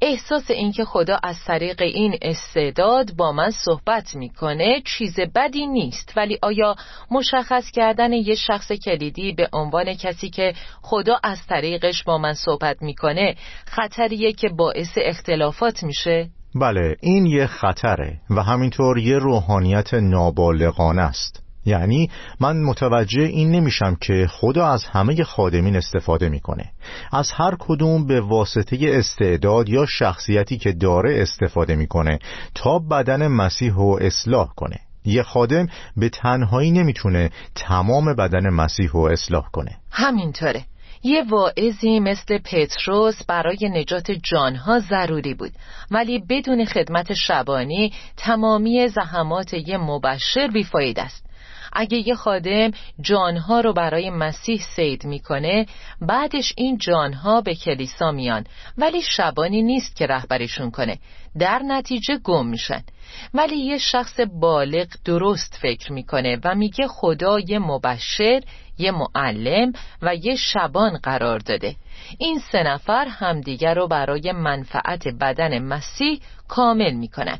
احساس 0.01 0.51
اینکه 0.51 0.85
خدا 0.85 1.17
از 1.23 1.43
طریق 1.45 1.81
این 1.81 2.17
استعداد 2.21 3.15
با 3.15 3.31
من 3.31 3.49
صحبت 3.49 4.15
می‌کنه 4.15 4.81
چیز 4.85 5.19
بدی 5.35 5.67
نیست 5.67 6.13
ولی 6.17 6.37
آیا 6.41 6.75
مشخص 7.11 7.71
کردن 7.71 8.13
یه 8.13 8.35
شخص 8.35 8.71
کلیدی 8.71 9.31
به 9.31 9.49
عنوان 9.53 9.93
کسی 9.93 10.29
که 10.29 10.53
خدا 10.81 11.19
از 11.23 11.47
طریقش 11.47 12.03
با 12.03 12.17
من 12.17 12.33
صحبت 12.33 12.81
می‌کنه 12.81 13.35
خطریه 13.65 14.33
که 14.33 14.49
باعث 14.49 14.97
اختلافات 14.97 15.83
میشه؟ 15.83 16.29
بله 16.55 16.95
این 17.01 17.25
یه 17.25 17.47
خطره 17.47 18.19
و 18.29 18.41
همینطور 18.43 18.97
یه 18.97 19.17
روحانیت 19.17 19.93
نابالغانه 19.93 21.01
است 21.01 21.44
یعنی 21.65 22.09
من 22.39 22.63
متوجه 22.63 23.21
این 23.21 23.51
نمیشم 23.51 23.95
که 24.01 24.27
خدا 24.31 24.67
از 24.67 24.85
همه 24.85 25.23
خادمین 25.23 25.75
استفاده 25.75 26.29
می‌کنه. 26.29 26.71
از 27.11 27.31
هر 27.31 27.55
کدوم 27.59 28.07
به 28.07 28.21
واسطه 28.21 28.77
استعداد 28.81 29.69
یا 29.69 29.85
شخصیتی 29.85 30.57
که 30.57 30.71
داره 30.71 31.21
استفاده 31.21 31.75
می‌کنه 31.75 32.19
تا 32.55 32.79
بدن 32.79 33.27
مسیح 33.27 33.73
رو 33.73 33.99
اصلاح 34.01 34.47
کنه. 34.55 34.79
یه 35.05 35.23
خادم 35.23 35.67
به 35.97 36.09
تنهایی 36.09 36.71
نمی‌تونه 36.71 37.29
تمام 37.55 38.15
بدن 38.15 38.49
مسیح 38.49 38.89
رو 38.89 38.99
اصلاح 38.99 39.49
کنه. 39.53 39.77
همینطوره. 39.91 40.65
یه 41.03 41.23
واعظی 41.29 41.99
مثل 41.99 42.37
پتروس 42.37 43.23
برای 43.23 43.57
نجات 43.73 44.11
جانها 44.11 44.79
ضروری 44.79 45.33
بود. 45.33 45.51
ولی 45.91 46.23
بدون 46.29 46.65
خدمت 46.65 47.13
شبانی 47.13 47.93
تمامی 48.17 48.87
زحمات 48.87 49.53
یه 49.53 49.77
مبشر 49.77 50.47
بیفاید 50.53 50.99
است. 50.99 51.24
اگه 51.75 52.07
یه 52.07 52.15
خادم 52.15 52.71
جانها 53.01 53.61
رو 53.61 53.73
برای 53.73 54.09
مسیح 54.09 54.61
سید 54.75 55.05
می‌کنه 55.05 55.65
بعدش 56.01 56.53
این 56.57 56.77
جانها 56.77 57.41
به 57.41 57.55
کلیسا 57.55 58.11
میان. 58.11 58.45
ولی 58.77 59.01
شبانی 59.01 59.61
نیست 59.61 59.95
که 59.95 60.07
رهبریشون 60.07 60.71
کنه. 60.71 60.97
در 61.39 61.59
نتیجه 61.59 62.17
گم 62.23 62.47
میشن. 62.47 62.83
ولی 63.33 63.57
یه 63.57 63.77
شخص 63.77 64.19
بالغ 64.19 64.87
درست 65.05 65.57
فکر 65.61 65.91
می‌کنه 65.91 66.39
و 66.43 66.55
میگه 66.55 66.87
خدا 66.87 67.39
یه 67.39 67.59
مبشر 67.59 68.41
یه 68.77 68.91
معلم 68.91 69.73
و 70.01 70.15
یه 70.15 70.35
شبان 70.35 70.97
قرار 70.97 71.39
داده. 71.39 71.75
این 72.17 72.39
سه 72.51 72.63
نفر 72.63 73.05
همدیگر 73.07 73.73
رو 73.73 73.87
برای 73.87 74.31
منفعت 74.31 75.07
بدن 75.07 75.59
مسیح 75.59 76.19
کامل 76.47 76.93
می‌کنن. 76.93 77.39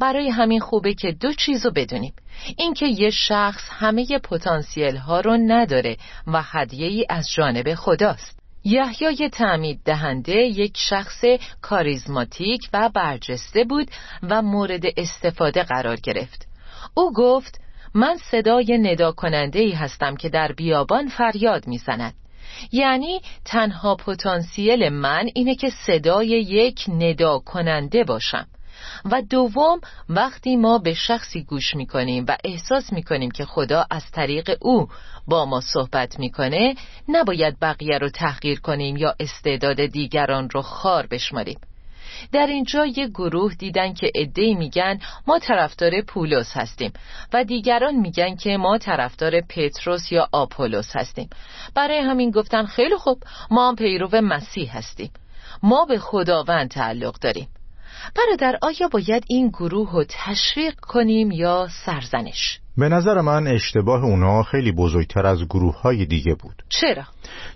برای 0.00 0.30
همین 0.30 0.60
خوبه 0.60 0.94
که 0.94 1.12
دو 1.12 1.32
چیزو 1.32 1.70
بدونیم. 1.70 2.12
اینکه 2.56 2.86
یه 2.86 3.10
شخص 3.10 3.62
همه 3.70 4.18
پتانسیل 4.18 4.96
ها 4.96 5.20
رو 5.20 5.36
نداره 5.36 5.96
و 6.26 6.42
هدیه 6.42 6.86
ای 6.86 7.06
از 7.08 7.30
جانب 7.30 7.74
خداست. 7.74 8.38
یحیای 8.64 9.28
تعمید 9.32 9.80
دهنده 9.84 10.32
یک 10.32 10.76
شخص 10.76 11.24
کاریزماتیک 11.62 12.68
و 12.72 12.90
برجسته 12.94 13.64
بود 13.64 13.90
و 14.22 14.42
مورد 14.42 14.82
استفاده 14.96 15.62
قرار 15.62 15.96
گرفت. 15.96 16.46
او 16.94 17.12
گفت 17.12 17.60
من 17.94 18.16
صدای 18.16 18.78
ندا 18.78 19.12
کننده 19.12 19.58
ای 19.58 19.72
هستم 19.72 20.16
که 20.16 20.28
در 20.28 20.52
بیابان 20.52 21.08
فریاد 21.08 21.66
می‌زند. 21.66 22.14
یعنی 22.72 23.20
تنها 23.44 23.94
پتانسیل 23.94 24.88
من 24.88 25.28
اینه 25.34 25.54
که 25.54 25.70
صدای 25.70 26.28
یک 26.28 26.84
ندا 26.88 27.38
کننده 27.38 28.04
باشم. 28.04 28.46
و 29.04 29.22
دوم 29.22 29.80
وقتی 30.08 30.56
ما 30.56 30.78
به 30.78 30.94
شخصی 30.94 31.44
گوش 31.44 31.76
می‌کنیم 31.76 32.24
و 32.28 32.36
احساس 32.44 32.92
می‌کنیم 32.92 33.30
که 33.30 33.44
خدا 33.44 33.86
از 33.90 34.10
طریق 34.10 34.56
او 34.60 34.88
با 35.26 35.44
ما 35.44 35.60
صحبت 35.60 36.18
می‌کنه 36.18 36.74
نباید 37.08 37.60
بقیه 37.60 37.98
رو 37.98 38.08
تحقیر 38.08 38.60
کنیم 38.60 38.96
یا 38.96 39.14
استعداد 39.20 39.86
دیگران 39.86 40.50
رو 40.50 40.62
خار 40.62 41.06
بشماریم. 41.06 41.58
در 42.32 42.46
اینجا 42.46 42.86
یه 42.86 43.08
گروه 43.08 43.54
دیدن 43.54 43.94
که 43.94 44.12
ادهی 44.14 44.54
میگن 44.54 44.98
ما 45.26 45.38
طرفدار 45.38 46.00
پولس 46.00 46.56
هستیم 46.56 46.92
و 47.32 47.44
دیگران 47.44 47.94
میگن 47.94 48.36
که 48.36 48.56
ما 48.56 48.78
طرفدار 48.78 49.40
پتروس 49.40 50.12
یا 50.12 50.28
آپولوس 50.32 50.96
هستیم. 50.96 51.30
برای 51.74 51.98
همین 51.98 52.30
گفتن 52.30 52.66
خیلی 52.66 52.96
خوب 52.96 53.22
ما 53.50 53.68
هم 53.68 53.76
پیرو 53.76 54.20
مسیح 54.20 54.76
هستیم. 54.76 55.10
ما 55.62 55.84
به 55.84 55.98
خداوند 55.98 56.70
تعلق 56.70 57.18
داریم. 57.18 57.48
برادر 58.16 58.58
آیا 58.62 58.88
باید 58.88 59.24
این 59.28 59.48
گروه 59.48 59.92
رو 59.92 60.04
تشویق 60.08 60.74
کنیم 60.80 61.30
یا 61.30 61.68
سرزنش؟ 61.84 62.58
به 62.78 62.88
نظر 62.88 63.20
من 63.20 63.46
اشتباه 63.46 64.04
اونا 64.04 64.42
خیلی 64.42 64.72
بزرگتر 64.72 65.26
از 65.26 65.44
گروه 65.44 65.80
های 65.80 66.06
دیگه 66.06 66.34
بود 66.34 66.62
چرا؟ 66.68 67.04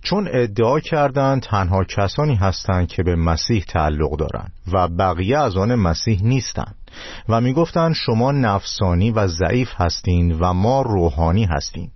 چون 0.02 0.28
ادعا 0.32 0.80
کردن 0.80 1.40
تنها 1.40 1.84
کسانی 1.84 2.34
هستند 2.34 2.88
که 2.88 3.02
به 3.02 3.16
مسیح 3.16 3.64
تعلق 3.68 4.16
دارن 4.16 4.48
و 4.72 4.88
بقیه 4.88 5.38
از 5.38 5.56
آن 5.56 5.74
مسیح 5.74 6.22
نیستن 6.22 6.74
و 7.28 7.40
می‌گفتند 7.40 7.94
شما 7.94 8.32
نفسانی 8.32 9.10
و 9.10 9.26
ضعیف 9.26 9.68
هستین 9.76 10.32
و 10.32 10.52
ما 10.52 10.82
روحانی 10.82 11.44
هستیم 11.44 11.92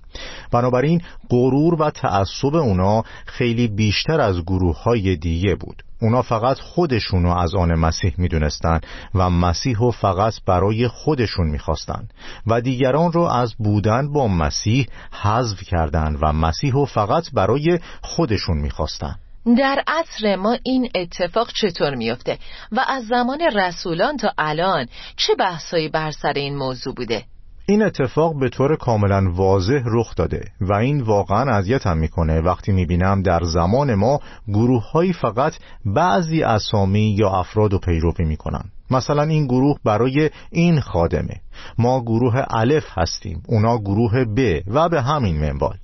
بنابراین 0.52 1.02
غرور 1.30 1.82
و 1.82 1.90
تعصب 1.90 2.54
اونا 2.54 3.02
خیلی 3.26 3.68
بیشتر 3.68 4.20
از 4.20 4.42
گروه 4.42 4.82
های 4.82 5.16
دیگه 5.16 5.54
بود 5.54 5.82
اونا 6.00 6.22
فقط 6.22 6.58
خودشونو 6.58 7.36
از 7.36 7.54
آن 7.54 7.74
مسیح 7.74 8.14
می‌دونستن 8.18 8.80
و 9.14 9.30
مسیح 9.30 9.78
رو 9.78 9.90
فقط 9.90 10.34
برای 10.46 10.88
خودشون 10.88 11.50
می‌خواستن 11.50 12.08
و 12.46 12.60
دیگران 12.60 13.12
رو 13.12 13.22
از 13.22 13.54
بودن 13.58 14.12
با 14.12 14.28
مسیح 14.28 14.86
حذف 15.22 15.62
کردند 15.62 16.18
و 16.22 16.32
مسیح 16.32 16.72
رو 16.72 16.84
فقط 16.84 17.30
برای 17.32 17.78
خودشون 18.02 18.58
می‌خواستن 18.58 19.14
در 19.58 19.84
عصر 19.86 20.36
ما 20.36 20.58
این 20.62 20.90
اتفاق 20.94 21.52
چطور 21.52 21.94
میفته 21.94 22.38
و 22.72 22.84
از 22.88 23.06
زمان 23.06 23.40
رسولان 23.40 24.16
تا 24.16 24.32
الان 24.38 24.86
چه 25.16 25.34
بحثایی 25.34 25.88
بر 25.88 26.10
سر 26.10 26.32
این 26.32 26.56
موضوع 26.56 26.94
بوده؟ 26.94 27.24
این 27.70 27.82
اتفاق 27.82 28.38
به 28.38 28.48
طور 28.48 28.76
کاملا 28.76 29.32
واضح 29.32 29.82
رخ 29.86 30.14
داده 30.14 30.44
و 30.60 30.74
این 30.74 31.00
واقعا 31.00 31.56
اذیتم 31.56 31.96
می‌کنه. 31.96 32.40
وقتی 32.40 32.72
می‌بینم 32.72 33.22
در 33.22 33.40
زمان 33.42 33.94
ما 33.94 34.20
گروه 34.48 35.12
فقط 35.12 35.54
بعضی 35.84 36.42
اسامی 36.42 37.16
یا 37.18 37.28
افراد 37.30 37.72
رو 37.72 37.78
پیروی 37.78 38.24
می‌کنن. 38.24 38.64
مثلا 38.90 39.22
این 39.22 39.46
گروه 39.46 39.76
برای 39.84 40.30
این 40.50 40.80
خادمه. 40.80 41.40
ما 41.78 42.00
گروه 42.00 42.44
الف 42.50 42.84
هستیم 42.96 43.42
اونا 43.48 43.78
گروه 43.78 44.24
ب 44.24 44.60
و 44.66 44.88
به 44.88 45.02
همین 45.02 45.38
منوال. 45.38 45.76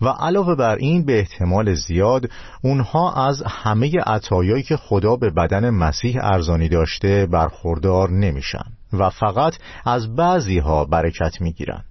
و 0.00 0.08
علاوه 0.08 0.54
بر 0.54 0.76
این 0.76 1.04
به 1.06 1.18
احتمال 1.18 1.74
زیاد 1.74 2.30
اونها 2.64 3.26
از 3.28 3.42
همه 3.46 4.00
عطایایی 4.06 4.62
که 4.62 4.76
خدا 4.76 5.16
به 5.16 5.30
بدن 5.30 5.70
مسیح 5.70 6.18
ارزانی 6.22 6.68
داشته 6.68 7.26
برخوردار 7.26 8.10
نمیشن. 8.10 8.81
و 8.92 9.10
فقط 9.10 9.54
از 9.86 10.16
بعضی 10.16 10.58
ها 10.58 10.84
برکت 10.84 11.40
می‌گیرن 11.40 11.84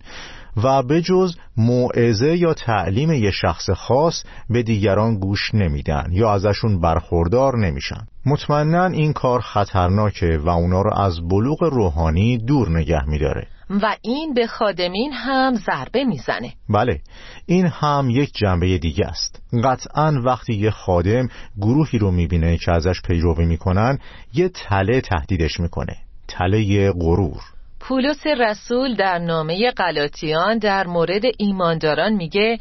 و 0.64 0.84
به 0.84 1.02
جز 1.02 1.36
موعظه 1.58 2.38
یا 2.38 2.54
تعلیم 2.54 3.12
یه 3.12 3.32
شخص 3.32 3.70
خاص 3.70 4.24
به 4.50 4.64
دیگران 4.64 5.20
گوش 5.20 5.54
نمیدن 5.54 6.08
یا 6.12 6.34
ازشون 6.34 6.82
برخوردار 6.82 7.58
نمیشن. 7.58 8.08
مطمئنا 8.26 8.86
این 8.86 9.14
کار 9.14 9.42
خطرناکه 9.42 10.40
و 10.44 10.50
اونا 10.50 10.82
رو 10.82 10.94
از 10.94 11.28
بلوغ 11.28 11.64
روحانی 11.64 12.38
دور 12.38 12.70
نگه 12.70 13.06
میداره. 13.06 13.48
و 13.70 13.96
این 14.02 14.34
به 14.34 14.48
خادمین 14.48 15.14
هم 15.14 15.56
ضربه 15.56 16.04
می‌زنه. 16.04 16.54
بله 16.70 17.02
این 17.46 17.66
هم 17.66 18.10
یک 18.10 18.32
جنبه 18.34 18.78
دیگه 18.78 19.06
است. 19.06 19.42
قطعا 19.64 20.22
وقتی 20.26 20.54
یه 20.54 20.72
خادم 20.72 21.28
گروهی 21.58 22.00
رو 22.00 22.12
می‌بینه 22.12 22.58
که 22.58 22.72
ازش 22.72 23.02
پیروی 23.02 23.46
می‌کنن 23.46 23.98
یه 24.34 24.50
تله 24.50 25.02
تهدیدش 25.02 25.60
می‌کنه. 25.60 25.98
تله 26.32 26.92
غرور. 26.92 27.42
پولس 27.80 28.28
رسول 28.28 28.96
در 28.96 29.20
نامه 29.20 29.72
قلاتیان 29.72 30.58
در 30.58 30.88
مورد 30.88 31.24
ایمانداران 31.38 32.14
میگه 32.14 32.60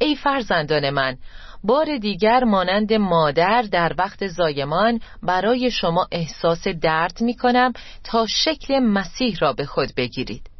ای 0.00 0.16
فرزندان 0.16 0.90
من 0.90 1.16
بار 1.64 1.96
دیگر 1.96 2.44
مانند 2.44 2.92
مادر 2.92 3.62
در 3.62 3.94
وقت 3.98 4.26
زایمان 4.26 5.00
برای 5.22 5.70
شما 5.70 6.06
احساس 6.12 6.68
درد 6.68 7.20
می 7.20 7.34
کنم 7.34 7.72
تا 8.04 8.26
شکل 8.26 8.78
مسیح 8.78 9.36
را 9.40 9.52
به 9.52 9.64
خود 9.64 9.88
بگیرید. 9.96 10.51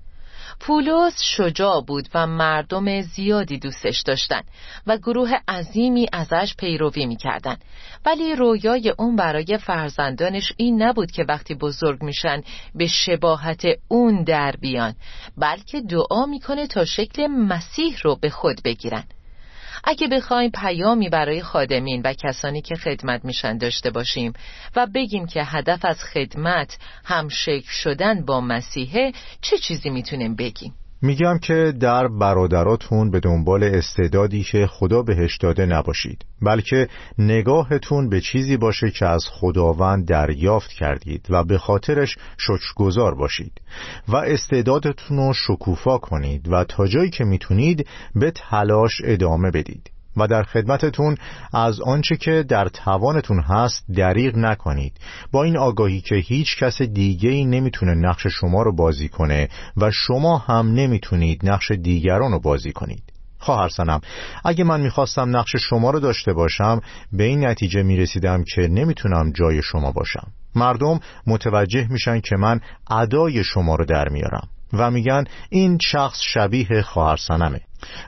پولس 0.65 1.23
شجاع 1.23 1.85
بود 1.87 2.09
و 2.15 2.27
مردم 2.27 3.01
زیادی 3.01 3.59
دوستش 3.59 4.03
داشتن 4.03 4.41
و 4.87 4.97
گروه 4.97 5.31
عظیمی 5.49 6.07
ازش 6.13 6.55
پیروی 6.59 7.07
می‌کردن. 7.07 7.57
ولی 8.07 8.35
رویای 8.37 8.95
اون 8.99 9.17
برای 9.17 9.59
فرزندانش 9.59 10.53
این 10.57 10.83
نبود 10.83 11.11
که 11.11 11.25
وقتی 11.29 11.55
بزرگ 11.55 12.03
میشن 12.03 12.43
به 12.75 12.87
شباهت 12.87 13.67
اون 13.89 14.25
در 14.25 14.55
بیان 14.61 14.95
بلکه 15.37 15.81
دعا 15.81 16.27
می‌کنه 16.27 16.67
تا 16.67 16.85
شکل 16.85 17.27
مسیح 17.27 17.97
رو 18.03 18.17
به 18.17 18.31
خود 18.31 18.61
بگیرن. 18.65 19.05
اگه 19.85 20.09
بخوایم 20.09 20.51
پیامی 20.51 21.09
برای 21.09 21.43
خادمین 21.43 22.03
و 22.05 22.13
کسانی 22.13 22.63
که 22.63 22.75
خدمت 22.75 23.25
میشن 23.25 23.59
داشته 23.59 23.91
باشیم 23.91 24.33
و 24.77 24.87
بگیم 24.95 25.27
که 25.27 25.45
هدف 25.45 25.85
از 25.85 26.05
خدمت 26.05 26.79
همشکل 27.05 27.71
شدن 27.71 28.25
با 28.25 28.41
مسیحه 28.41 29.13
چه 29.41 29.59
چیزی 29.59 29.91
می‌تونیم 29.91 30.37
بگیم؟ 30.37 30.75
میگم 31.03 31.39
که 31.39 31.73
در 31.81 32.09
برادراتون 32.09 33.11
به 33.11 33.21
دنبال 33.21 33.65
استعدادی 33.65 34.43
که 34.43 34.67
خدا 34.67 35.03
بهش 35.03 35.37
داده 35.37 35.67
نباشید 35.67 36.25
بلکه 36.43 36.89
نگاهتون 37.19 38.09
به 38.09 38.21
چیزی 38.21 38.57
باشه 38.57 38.91
که 38.91 39.07
از 39.07 39.25
خداوند 39.31 40.07
دریافت 40.07 40.71
کردید 40.71 41.27
و 41.31 41.45
به 41.45 41.59
خاطرش 41.59 42.17
شکرگزار 42.39 43.15
باشید 43.15 43.53
و 44.09 44.17
استعدادتون 44.17 45.17
رو 45.17 45.33
شکوفا 45.33 45.99
کنید 45.99 46.49
و 46.49 46.65
تا 46.65 46.87
جایی 46.87 47.11
که 47.11 47.25
می‌تونید 47.25 47.89
به 48.15 48.31
تلاش 48.31 49.01
ادامه 49.05 49.51
بدید. 49.51 49.92
و 50.17 50.27
در 50.27 50.43
خدمتتون 50.43 51.17
از 51.55 51.81
آنچه 51.81 52.17
که 52.17 52.45
در 52.49 52.69
توانتون 52.69 53.41
هست 53.41 53.85
دریغ 53.97 54.37
نکنید. 54.37 54.93
با 55.33 55.45
این 55.45 55.57
آگاهی 55.57 56.01
که 56.01 56.15
هیچ 56.15 56.57
کس 56.57 56.83
دیگه 56.83 57.31
ای 57.31 57.45
نمی‌تونه 57.45 57.95
نقش 57.95 58.27
شما 58.27 58.63
رو 58.63 58.77
بازی 58.77 59.09
کنه 59.09 59.49
و 59.77 59.91
شما 59.91 60.39
هم 60.39 60.73
نمی‌تونید 60.73 61.41
نقش 61.49 61.71
دیگران 61.71 62.33
رو 62.33 62.41
بازی 62.41 62.73
کنید. 62.73 63.03
خواهر 63.39 63.69
سنم 63.69 64.01
اگه 64.45 64.65
من 64.65 64.81
می‌خواستم 64.81 65.37
نقش 65.37 65.57
شما 65.57 65.91
رو 65.91 66.01
داشته 66.01 66.33
باشم 66.33 66.81
به 67.13 67.25
این 67.25 67.45
نتیجه 67.47 67.83
می‌رسیدم 67.83 68.45
که 68.45 68.63
نمی‌تونم 68.63 69.33
جای 69.33 69.63
شما 69.63 69.93
باشم. 69.93 70.27
مردم 70.55 71.01
متوجه 71.27 71.87
میشن 71.91 72.21
که 72.21 72.37
من 72.37 72.61
ادای 72.91 73.45
شما 73.45 73.75
رو 73.75 73.85
در 73.85 74.09
میارم. 74.09 74.49
و 74.73 74.91
میگن 74.91 75.25
این 75.51 75.79
شخص 75.79 76.21
شبیه 76.21 76.83
خواهر 76.83 77.17
سنمه 77.17 77.61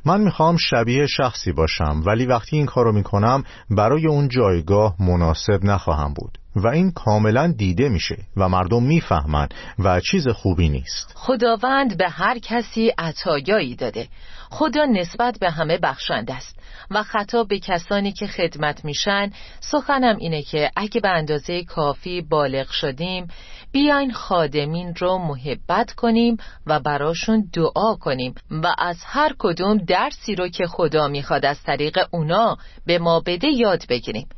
من 0.04 0.20
می‌خوام 0.20 0.56
شبیه 0.56 1.06
شخصی 1.06 1.52
باشم 1.52 2.02
ولی 2.06 2.26
وقتی 2.26 2.56
این 2.56 2.66
کارو 2.66 2.92
می‌کنم 2.92 3.44
برای 3.70 4.06
اون 4.06 4.28
جایگاه 4.28 4.94
مناسب 5.00 5.64
نخواهم 5.64 6.14
بود. 6.14 6.38
و 6.56 6.66
این 6.66 6.90
کاملا 6.90 7.52
دیده 7.52 7.88
میشه 7.88 8.16
و 8.36 8.48
مردم 8.48 8.82
می‌فهمن 8.82 9.48
و 9.78 10.00
چیز 10.00 10.28
خوبی 10.28 10.68
نیست. 10.68 11.12
خداوند 11.14 11.96
به 11.96 12.08
هر 12.08 12.38
کسی 12.38 12.92
عطایایی 12.98 13.76
داده. 13.76 14.08
خدا 14.50 14.84
نسبت 14.84 15.38
به 15.38 15.50
همه 15.50 15.78
بخشنده 15.78 16.34
است. 16.34 16.58
و 16.90 17.02
خطاب 17.02 17.48
به 17.48 17.58
کسانی 17.58 18.12
که 18.12 18.26
خدمت 18.26 18.84
میشن 18.84 19.30
سخنم 19.60 20.16
اینه 20.16 20.42
که 20.42 20.70
اگه 20.76 21.00
به 21.00 21.08
اندازه 21.08 21.64
کافی 21.64 22.20
بالغ 22.20 22.70
شدیم 22.70 23.28
بیاین 23.72 24.12
خادمین 24.12 24.94
رو 24.94 25.18
محبت 25.18 25.92
کنیم 25.92 26.36
و 26.66 26.80
براشون 26.80 27.50
دعا 27.52 27.94
کنیم 27.94 28.34
و 28.50 28.74
از 28.78 28.96
هر 29.04 29.34
کدوم 29.38 29.76
درسی 29.76 30.34
رو 30.34 30.48
که 30.48 30.66
خدا 30.66 31.08
می‌خواد 31.08 31.46
از 31.46 31.62
طریق 31.62 31.98
اونا 32.10 32.56
به 32.86 32.98
ما 32.98 33.20
بده 33.20 33.48
یاد 33.48 33.82
بگیریم. 33.88 34.28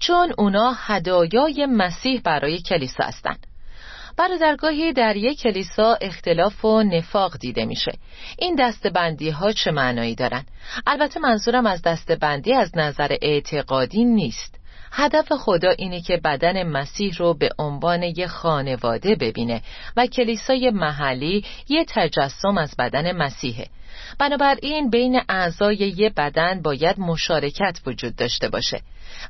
چون 0.00 0.32
اونا 0.38 0.72
هدایای 0.76 1.66
مسیح 1.66 2.20
برای 2.24 2.62
کلیسا 2.62 3.04
هستند. 3.04 3.46
برادرگاهی 4.16 4.92
در 4.92 5.16
یک 5.16 5.40
کلیسا 5.40 5.94
اختلاف 6.00 6.64
و 6.64 6.82
نفاق 6.82 7.38
دیده 7.38 7.64
میشه. 7.64 7.92
این 8.38 8.54
دستبندی 8.58 9.30
ها 9.30 9.52
چه 9.52 9.70
معنایی 9.70 10.14
دارن؟ 10.14 10.44
البته 10.86 11.20
منظورم 11.20 11.66
از 11.66 11.82
دستبندی 11.82 12.52
از 12.52 12.70
نظر 12.76 13.16
اعتقادی 13.22 14.04
نیست. 14.04 14.60
هدف 14.92 15.32
خدا 15.32 15.70
اینه 15.70 16.00
که 16.00 16.16
بدن 16.16 16.62
مسیح 16.62 17.16
رو 17.16 17.34
به 17.34 17.48
عنوان 17.58 18.02
یه 18.02 18.26
خانواده 18.26 19.14
ببینه 19.14 19.62
و 19.96 20.06
کلیسای 20.06 20.70
محلی 20.70 21.44
یه 21.68 21.84
تجسم 21.88 22.58
از 22.58 22.74
بدن 22.78 23.12
مسیحه. 23.12 23.66
بنابراین 24.18 24.90
بین 24.90 25.20
اعضای 25.28 25.76
یه 25.76 26.10
بدن 26.16 26.62
باید 26.62 27.00
مشارکت 27.00 27.80
وجود 27.86 28.16
داشته 28.16 28.48
باشه. 28.48 28.80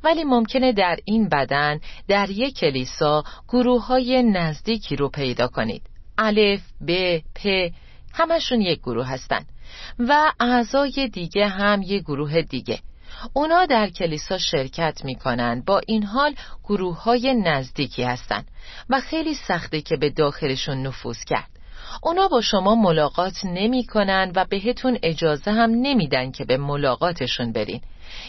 ولی 0.05 0.25
ممکنه 0.25 0.73
در 0.73 0.97
این 1.05 1.29
بدن 1.29 1.81
در 2.09 2.31
یک 2.31 2.59
کلیسا 2.59 3.25
گروه 3.49 3.87
های 3.87 4.23
نزدیکی 4.23 4.97
رو 4.97 5.09
پیدا 5.09 5.49
کنید. 5.49 5.83
الف، 6.19 6.63
ب، 6.87 7.19
پ 7.35 7.71
همشون 8.13 8.61
یک 8.61 8.79
گروه 8.79 9.07
هستند 9.07 9.47
و 9.99 10.33
اعضای 10.41 11.11
دیگه 11.13 11.49
هم 11.49 11.83
یک 11.83 12.03
گروه 12.03 12.43
دیگه. 12.43 12.79
اونا 13.33 13.67
در 13.67 13.91
کلیسا 13.91 14.39
شرکت 14.39 15.05
می‌کنن. 15.05 15.63
با 15.67 15.81
این 15.87 16.03
حال 16.03 16.35
گروه 16.65 17.03
های 17.03 17.35
نزدیکی 17.35 18.03
هستند 18.03 18.49
و 18.91 19.01
خیلی 19.01 19.35
سخته 19.35 19.81
که 19.81 19.97
به 19.97 20.11
داخلشون 20.11 20.87
نفوذ 20.87 21.25
کرد. 21.25 21.60
اونا 22.03 22.29
با 22.29 22.41
شما 22.41 22.75
ملاقات 22.75 23.45
نمی 23.45 23.87
کنن 23.87 24.33
و 24.37 24.45
بهتون 24.51 24.99
اجازه 25.03 25.51
هم 25.51 25.71
نمیدن 25.71 26.31
که 26.31 26.45
به 26.45 26.57
ملاقاتشون 26.57 27.53
برین. 27.53 27.81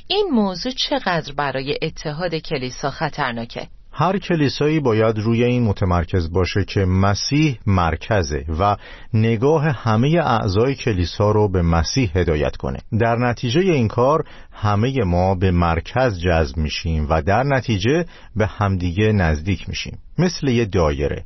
این 0.07 0.27
موضوع 0.31 0.71
چقدر 0.71 1.33
برای 1.33 1.77
اتحاد 1.81 2.35
کلیسا 2.35 2.91
خطرناکه؟ 2.91 3.67
هر 3.93 4.17
کلیسایی 4.17 4.79
باید 4.79 5.19
روی 5.19 5.43
این 5.43 5.63
متمرکز 5.63 6.31
باشه 6.31 6.63
که 6.63 6.85
مسیح 6.85 7.57
مرکزه 7.67 8.45
و 8.59 8.77
نگاه 9.13 9.63
همه 9.63 10.19
اعضای 10.23 10.75
کلیسا 10.75 11.31
رو 11.31 11.51
به 11.51 11.61
مسیح 11.61 12.11
هدایت 12.15 12.55
کنه. 12.55 12.79
در 12.99 13.15
نتیجه 13.15 13.59
این 13.59 13.87
کار 13.87 14.23
همه 14.51 15.03
ما 15.03 15.35
به 15.35 15.51
مرکز 15.51 16.19
جذب 16.19 16.57
میشیم 16.57 17.07
و 17.09 17.21
در 17.21 17.43
نتیجه 17.43 18.05
به 18.35 18.47
همدیگه 18.47 19.11
نزدیک 19.11 19.69
میشیم. 19.69 19.97
مثل 20.17 20.47
یه 20.47 20.65
دایره. 20.65 21.25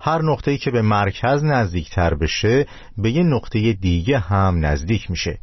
هر 0.00 0.22
نقطه‌ای 0.22 0.58
که 0.58 0.70
به 0.70 0.82
مرکز 0.82 1.44
نزدیکتر 1.44 2.14
بشه 2.14 2.66
به 2.98 3.10
یه 3.10 3.22
نقطه 3.22 3.72
دیگه 3.72 4.18
هم 4.18 4.66
نزدیک 4.66 5.10
میشه. 5.10 5.38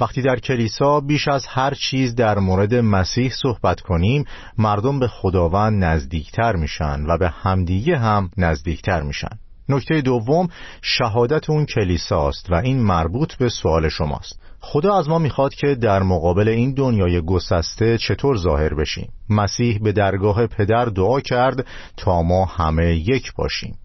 وقتی 0.00 0.22
در 0.22 0.38
کلیسا 0.38 1.00
بیش 1.00 1.28
از 1.28 1.46
هر 1.46 1.74
چیز 1.74 2.14
در 2.14 2.38
مورد 2.38 2.74
مسیح 2.74 3.32
صحبت 3.42 3.80
کنیم 3.80 4.24
مردم 4.58 4.98
به 4.98 5.08
خداوند 5.08 5.84
نزدیکتر 5.84 6.56
میشن 6.56 7.06
و 7.06 7.18
به 7.18 7.28
همدیگه 7.28 7.98
هم 7.98 8.30
نزدیکتر 8.36 9.02
میشن. 9.02 9.38
نکته 9.68 10.00
دوم 10.00 10.48
شهادت 10.82 11.50
اون 11.50 11.66
کلیساست 11.66 12.50
و 12.50 12.54
این 12.54 12.82
مربوط 12.82 13.34
به 13.34 13.48
سوال 13.48 13.88
شماست. 13.88 14.40
خدا 14.60 14.98
از 14.98 15.08
ما 15.08 15.18
می‌خواد 15.18 15.54
که 15.54 15.74
در 15.74 16.02
مقابل 16.02 16.48
این 16.48 16.74
دنیای 16.74 17.20
گسسته 17.20 17.98
چطور 17.98 18.36
ظاهر 18.36 18.74
بشیم. 18.74 19.12
مسیح 19.30 19.78
به 19.82 19.92
درگاه 19.92 20.46
پدر 20.46 20.84
دعا 20.84 21.20
کرد 21.20 21.66
تا 21.96 22.22
ما 22.22 22.44
همه 22.44 22.94
یک 22.94 23.32
باشیم. 23.32 23.78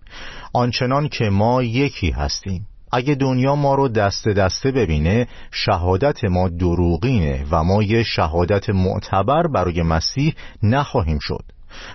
آنچنان 0.54 1.08
که 1.08 1.30
ما 1.30 1.64
یکی 1.64 2.12
هستیم. 2.12 2.68
اگه 2.92 3.16
دنیا 3.16 3.56
ما 3.56 3.76
رو 3.76 3.88
دست 3.88 4.28
دسته 4.28 4.72
ببینه 4.72 5.28
شهادت 5.52 6.24
ما 6.24 6.50
دروغینه 6.50 7.46
و 7.52 7.64
ما 7.64 7.84
یه 7.84 8.04
شهادت 8.04 8.70
معتبر 8.70 9.48
برای 9.48 9.82
مسیح 9.82 10.36
نخواهیم 10.64 11.20
شد. 11.22 11.44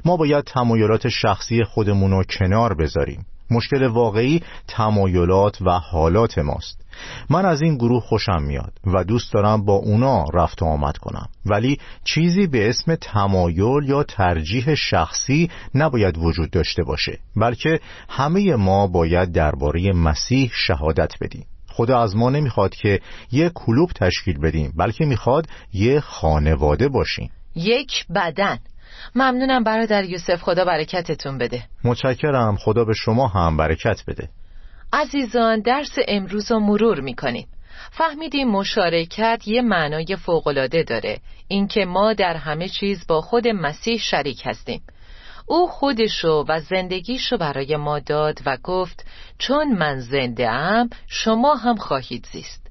ما 0.05 0.17
باید 0.17 0.45
تمایلات 0.45 1.09
شخصی 1.09 1.65
خودمون 1.65 2.11
رو 2.11 2.25
کنار 2.25 2.75
بذاریم. 2.75 3.27
مشکل 3.51 3.87
واقعی 3.87 4.43
تمایلات 4.69 5.63
و 5.63 5.71
حالات 5.71 6.39
ماست. 6.39 6.81
من 7.31 7.45
از 7.45 7.63
این 7.63 7.77
گروه 7.77 8.03
خوشم 8.03 8.43
میاد 8.43 8.73
و 8.87 9.05
دوست 9.05 9.33
دارم 9.33 9.65
با 9.65 9.75
اونا 9.75 10.25
رفت 10.35 10.63
و 10.63 10.65
آمد 10.65 10.97
کنم. 10.99 11.29
ولی 11.47 11.79
چیزی 12.05 12.47
به 12.47 12.69
اسم 12.69 12.95
تمایل 12.95 13.85
یا 13.89 14.03
ترجیح 14.03 14.75
شخصی 14.75 15.51
نباید 15.75 16.19
وجود 16.19 16.51
داشته 16.51 16.83
باشه 16.83 17.19
بلکه 17.37 17.81
همه 18.09 18.57
ما 18.57 18.87
باید 18.87 19.33
درباره 19.33 19.93
مسیح 19.93 20.51
شهادت 20.55 21.13
بدیم. 21.21 21.47
خدا 21.69 22.03
از 22.03 22.17
ما 22.17 22.31
نمی‌خواد 22.31 22.75
که 22.75 23.01
یک 23.33 23.53
کلوب 23.55 23.91
تشکیل 23.91 24.39
بدیم 24.39 24.73
بلکه 24.77 25.05
می‌خواد 25.05 25.47
یه 25.73 26.01
خانواده 26.01 26.89
باشیم. 26.89 27.31
یک 27.55 28.07
بدن. 28.15 28.59
ممنونم 29.15 29.65
برادر 29.65 30.05
یوسف 30.05 30.43
خدا 30.43 30.65
برکتتون 30.65 31.39
بده. 31.39 31.63
متشکرم 31.85 32.57
خدا 32.57 32.85
به 32.85 32.95
شما 32.95 33.29
هم 33.29 33.57
برکت 33.57 34.03
بده. 34.09 34.29
عزیزان 34.93 35.61
درس 35.61 35.99
امروز 36.09 36.53
رو 36.53 36.59
مرور 36.61 37.01
می‌کنیم. 37.01 37.49
فهمیدیم 37.91 38.49
مشارکت 38.49 39.43
یه 39.47 39.63
معنای 39.63 40.17
فوقالعاده 40.17 40.83
داره 40.83 41.19
اینکه 41.49 41.85
ما 41.85 42.13
در 42.13 42.37
همه 42.37 42.69
چیز 42.69 43.07
با 43.07 43.21
خود 43.21 43.49
مسیح 43.49 43.99
شریک 43.99 44.43
هستیم. 44.47 44.83
او 45.47 45.69
خودشو 45.69 46.45
و 46.49 46.61
زندگیشو 46.61 47.37
برای 47.37 47.77
ما 47.77 47.99
داد 47.99 48.39
و 48.47 48.57
گفت 48.65 49.07
چون 49.39 49.73
من 49.73 50.01
زنده 50.01 50.51
ام 50.51 50.91
شما 51.07 51.55
هم 51.55 51.77
خواهید 51.77 52.29
زیست. 52.33 52.67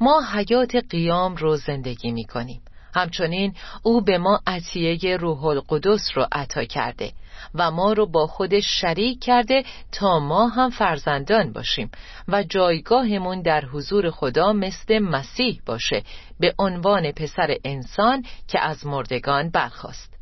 ما 0.00 0.22
حیات 0.32 0.76
قیام 0.90 1.36
رو 1.36 1.56
زندگی 1.56 2.12
می‌کنیم. 2.12 2.60
همچنین 2.94 3.54
او 3.82 4.00
به 4.00 4.18
ما 4.18 4.40
عطیه 4.46 5.16
روح 5.16 5.44
القدس 5.44 6.10
رو 6.14 6.26
عطا 6.32 6.64
کرده 6.64 7.12
و 7.54 7.70
ما 7.70 7.92
رو 7.92 8.06
با 8.06 8.26
خودش 8.26 8.80
شریک 8.80 9.20
کرده 9.20 9.62
تا 9.92 10.18
ما 10.18 10.48
هم 10.48 10.70
فرزندان 10.70 11.52
باشیم 11.52 11.90
و 12.28 12.42
جایگاهمون 12.42 13.42
در 13.42 13.64
حضور 13.64 14.10
خدا 14.10 14.52
مثل 14.52 14.98
مسیح 14.98 15.60
باشه 15.66 16.02
به 16.40 16.54
عنوان 16.58 17.12
پسر 17.12 17.56
انسان 17.64 18.24
که 18.48 18.60
از 18.60 18.86
مردگان 18.86 19.50
برخواست 19.50 20.14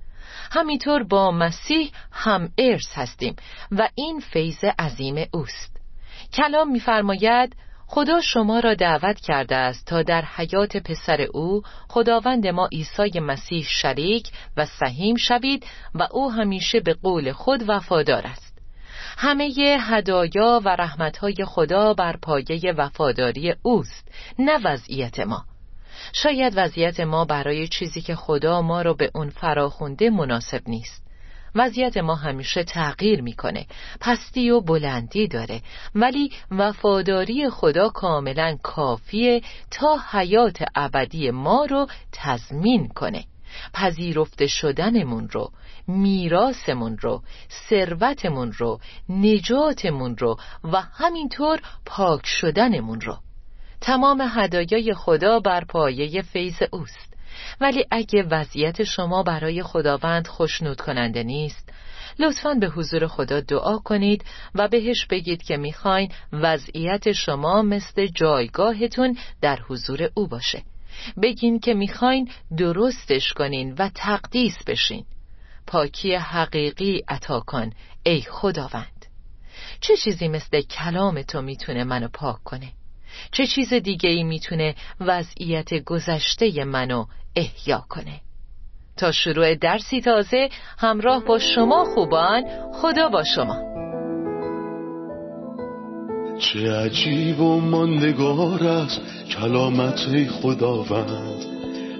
همینطور 0.50 1.02
با 1.02 1.30
مسیح 1.30 1.90
هم 2.12 2.48
ارث 2.58 2.92
هستیم 2.94 3.36
و 3.70 3.88
این 3.94 4.20
فیض 4.20 4.64
عظیم 4.78 5.26
اوست. 5.32 5.76
کلام 6.32 6.72
می‌فرماید 6.72 7.56
خدا 7.94 8.20
شما 8.20 8.60
را 8.60 8.74
دعوت 8.74 9.20
کرده 9.20 9.56
است 9.56 9.86
تا 9.86 10.02
در 10.02 10.24
حیات 10.36 10.76
پسر 10.76 11.20
او 11.20 11.62
خداوند 11.88 12.46
ما 12.46 12.68
عیسی 12.72 13.20
مسیح 13.20 13.64
شریک 13.68 14.28
و 14.56 14.66
سهیم 14.66 15.16
شوید 15.16 15.66
و 15.94 16.08
او 16.12 16.32
همیشه 16.32 16.80
به 16.80 16.94
قول 16.94 17.32
خود 17.32 17.68
وفادار 17.68 18.26
است. 18.26 18.58
همه 19.18 19.54
هدایا 19.80 20.60
و 20.64 20.68
رحمتهای 20.68 21.36
خدا 21.46 21.94
بر 21.94 22.16
پایه 22.16 22.72
وفاداری 22.76 23.54
اوست 23.62 24.08
نه 24.38 24.58
وضعیت 24.64 25.20
ما. 25.20 25.44
شاید 26.12 26.52
وضعیت 26.56 27.00
ما 27.00 27.24
برای 27.24 27.68
چیزی 27.68 28.00
که 28.00 28.14
خدا 28.14 28.62
ما 28.62 28.82
را 28.82 28.94
به 28.94 29.10
اون 29.14 29.30
فراخونده 29.30 30.10
مناسب 30.10 30.60
نیست. 30.66 31.01
وضعیت 31.54 31.96
ما 31.96 32.14
همیشه 32.14 32.64
تغییر 32.64 33.22
می‌کنه. 33.22 33.66
پستی 34.00 34.50
و 34.50 34.60
بلندی 34.60 35.28
داره. 35.28 35.62
ولی 35.94 36.32
وفاداری 36.50 37.50
خدا 37.50 37.88
کاملا 37.88 38.56
کافیه 38.62 39.42
تا 39.70 39.98
حیات 40.10 40.64
ابدی 40.74 41.30
ما 41.30 41.64
رو 41.64 41.86
تضمین 42.12 42.88
کنه. 42.88 43.24
پذیرفته 43.74 44.46
شدنمون 44.46 45.28
رو 45.28 45.50
میراثمون 45.88 46.98
رو 46.98 47.22
ثروتمون 47.68 48.52
رو 48.52 48.80
نجاتمون 49.08 50.16
رو 50.16 50.36
و 50.64 50.80
همینطور 50.80 51.60
پاک 51.86 52.26
شدنمون 52.26 53.00
رو. 53.00 53.16
تمام 53.80 54.20
هدایای 54.34 54.94
خدا 54.94 55.40
بر 55.40 55.64
پایه 55.64 56.22
فیض 56.22 56.62
اوست. 56.72 57.12
ولی 57.60 57.84
اگه 57.90 58.22
وضعیت 58.22 58.84
شما 58.84 59.22
برای 59.22 59.62
خداوند 59.62 60.26
خوشنود 60.26 60.80
کننده 60.80 61.22
نیست 61.22 61.72
لطفا 62.18 62.54
به 62.54 62.66
حضور 62.66 63.06
خدا 63.06 63.40
دعا 63.40 63.78
کنید 63.78 64.24
و 64.54 64.68
بهش 64.68 65.06
بگید 65.06 65.42
که 65.42 65.56
می‌خواین 65.56 66.12
وضعیت 66.32 67.12
شما 67.12 67.62
مثل 67.62 68.06
جایگاهتون 68.06 69.18
در 69.40 69.58
حضور 69.68 70.10
او 70.14 70.28
باشه. 70.28 70.62
بگین 71.22 71.60
که 71.60 71.74
می‌خواین 71.74 72.30
درستش 72.58 73.32
کنین 73.32 73.74
و 73.78 73.90
تقدیس 73.94 74.64
بشین. 74.66 75.04
پاکی 75.66 76.14
حقیقی 76.14 77.04
عطا 77.08 77.40
کن 77.40 77.70
ای 78.02 78.22
خداوند. 78.22 79.06
چه 79.80 79.96
چیزی 79.96 80.28
مثل 80.28 80.60
کلام 80.60 81.22
تو 81.22 81.42
می‌تونه 81.42 81.84
منو 81.84 82.08
پاک 82.08 82.42
کنه؟ 82.44 82.72
چه 83.32 83.46
چیز 83.46 83.74
دیگه 83.74 84.10
ای 84.10 84.22
می‌تونه 84.22 84.74
وضعیت 85.00 85.74
گذشته 85.74 86.64
منو 86.64 87.04
احیا 87.36 87.84
کنه؟ 87.88 88.20
تا 88.96 89.12
شروع 89.12 89.54
درسی 89.54 90.00
تازه 90.00 90.48
همراه 90.78 91.24
با 91.24 91.38
شما 91.38 91.84
خوبان 91.84 92.44
خدا 92.74 93.08
با 93.08 93.24
شما. 93.24 93.72
چه 96.38 96.72
عجیب 96.72 97.40
و 97.40 97.60
ماندگار 97.60 98.64
است 98.66 99.00
کلامت 99.30 100.28
خداوند. 100.28 101.44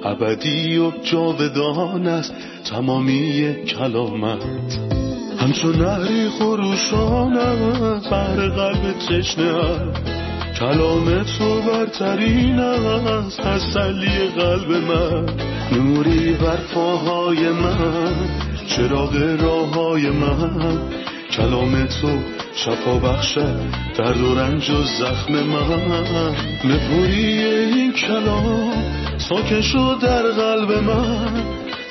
ابدی 0.05 0.79
و 0.79 0.91
جاودان 0.91 2.07
است 2.07 2.35
تمامی 2.71 3.55
کلامت. 3.65 4.45
همچون 5.39 5.77
نهری 5.77 6.29
خروشان 6.29 7.37
است 7.37 8.11
بر 8.11 8.49
قلب 8.49 8.93
تشنه 8.93 10.12
کلام 10.59 11.23
تو 11.23 11.63
برترین 11.63 12.59
است 12.59 13.41
تسلی 13.41 14.29
قلب 14.37 14.71
من. 14.71 15.27
نوری 15.73 16.33
بر 16.33 16.57
پاهای 16.75 17.49
من 17.49 18.15
چراغ 18.67 19.17
راه 19.41 20.11
من. 20.11 20.79
کلام 21.31 21.87
تو 21.87 22.19
شفا 22.55 22.99
بخشد 22.99 23.61
درد 23.99 24.21
و 24.21 24.35
رنج 24.35 24.71
و 24.71 24.83
زخم 24.83 25.33
من. 25.33 26.35
نپوری 26.65 27.45
این 27.45 27.93
کلام 27.93 28.73
ساکن 29.19 29.61
شد 29.61 29.99
در 30.03 30.23
قلب 30.23 30.73
من. 30.73 31.45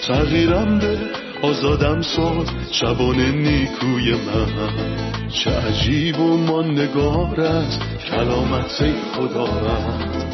تغییرم 0.08 0.80
به 0.80 0.98
آزادم 1.42 2.02
ساز 2.02 2.48
شبان 2.72 3.20
نیکوی 3.20 4.12
من. 4.12 5.30
چه 5.30 5.52
عجیب 5.52 6.20
و 6.20 6.38
ماندگار 6.38 7.42
است 7.42 7.80
کلامت 8.12 8.84
خداوند 9.16 10.26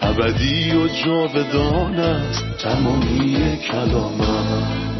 ابدی 0.00 0.72
و 0.72 0.88
جاودان 0.88 1.98
است 1.98 2.44
تمامی 2.58 3.58
کلامت 3.70 4.93